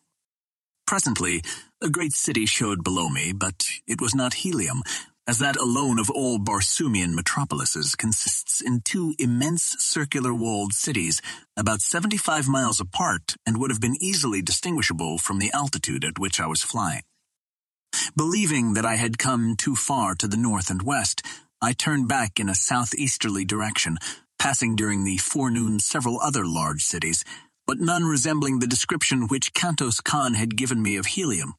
Presently, 0.94 1.42
a 1.82 1.90
great 1.90 2.12
city 2.12 2.46
showed 2.46 2.84
below 2.84 3.08
me, 3.08 3.32
but 3.32 3.66
it 3.84 4.00
was 4.00 4.14
not 4.14 4.44
Helium, 4.44 4.84
as 5.26 5.40
that 5.40 5.56
alone 5.56 5.98
of 5.98 6.08
all 6.08 6.38
Barsoomian 6.38 7.14
metropolises 7.14 7.96
consists 7.96 8.60
in 8.60 8.80
two 8.80 9.12
immense 9.18 9.74
circular 9.80 10.32
walled 10.32 10.72
cities, 10.72 11.20
about 11.56 11.80
75 11.80 12.46
miles 12.46 12.78
apart, 12.78 13.34
and 13.44 13.58
would 13.58 13.72
have 13.72 13.80
been 13.80 14.00
easily 14.00 14.40
distinguishable 14.40 15.18
from 15.18 15.40
the 15.40 15.50
altitude 15.52 16.04
at 16.04 16.20
which 16.20 16.38
I 16.38 16.46
was 16.46 16.62
flying. 16.62 17.02
Believing 18.14 18.74
that 18.74 18.86
I 18.86 18.94
had 18.94 19.18
come 19.18 19.56
too 19.56 19.74
far 19.74 20.14
to 20.14 20.28
the 20.28 20.36
north 20.36 20.70
and 20.70 20.80
west, 20.80 21.22
I 21.60 21.72
turned 21.72 22.06
back 22.06 22.38
in 22.38 22.48
a 22.48 22.54
southeasterly 22.54 23.44
direction, 23.44 23.98
passing 24.38 24.76
during 24.76 25.02
the 25.02 25.16
forenoon 25.16 25.80
several 25.80 26.20
other 26.20 26.46
large 26.46 26.82
cities, 26.82 27.24
but 27.66 27.78
none 27.78 28.04
resembling 28.04 28.58
the 28.58 28.66
description 28.66 29.26
which 29.28 29.54
Kantos 29.54 30.02
Kan 30.02 30.34
had 30.34 30.56
given 30.56 30.82
me 30.82 30.96
of 30.96 31.06
Helium. 31.06 31.54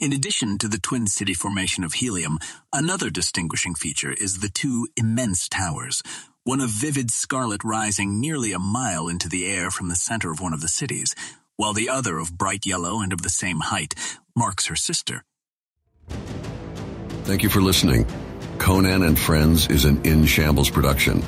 In 0.00 0.12
addition 0.12 0.58
to 0.58 0.68
the 0.68 0.78
twin 0.78 1.06
city 1.06 1.34
formation 1.34 1.84
of 1.84 1.94
Helium, 1.94 2.38
another 2.72 3.10
distinguishing 3.10 3.74
feature 3.74 4.12
is 4.12 4.40
the 4.40 4.48
two 4.48 4.88
immense 4.96 5.48
towers, 5.48 6.02
one 6.44 6.60
of 6.60 6.70
vivid 6.70 7.10
scarlet 7.10 7.62
rising 7.64 8.20
nearly 8.20 8.52
a 8.52 8.58
mile 8.58 9.08
into 9.08 9.28
the 9.28 9.46
air 9.46 9.70
from 9.70 9.88
the 9.88 9.96
center 9.96 10.30
of 10.30 10.40
one 10.40 10.52
of 10.52 10.60
the 10.60 10.68
cities, 10.68 11.14
while 11.56 11.72
the 11.72 11.88
other 11.88 12.18
of 12.18 12.38
bright 12.38 12.64
yellow 12.64 13.00
and 13.00 13.12
of 13.12 13.22
the 13.22 13.28
same 13.28 13.60
height 13.60 13.94
marks 14.34 14.66
her 14.66 14.76
sister. 14.76 15.24
Thank 17.24 17.42
you 17.42 17.48
for 17.48 17.60
listening. 17.60 18.06
Conan 18.58 19.02
and 19.02 19.18
Friends 19.18 19.66
is 19.68 19.84
an 19.84 20.00
In 20.04 20.24
Shambles 20.24 20.70
production. 20.70 21.22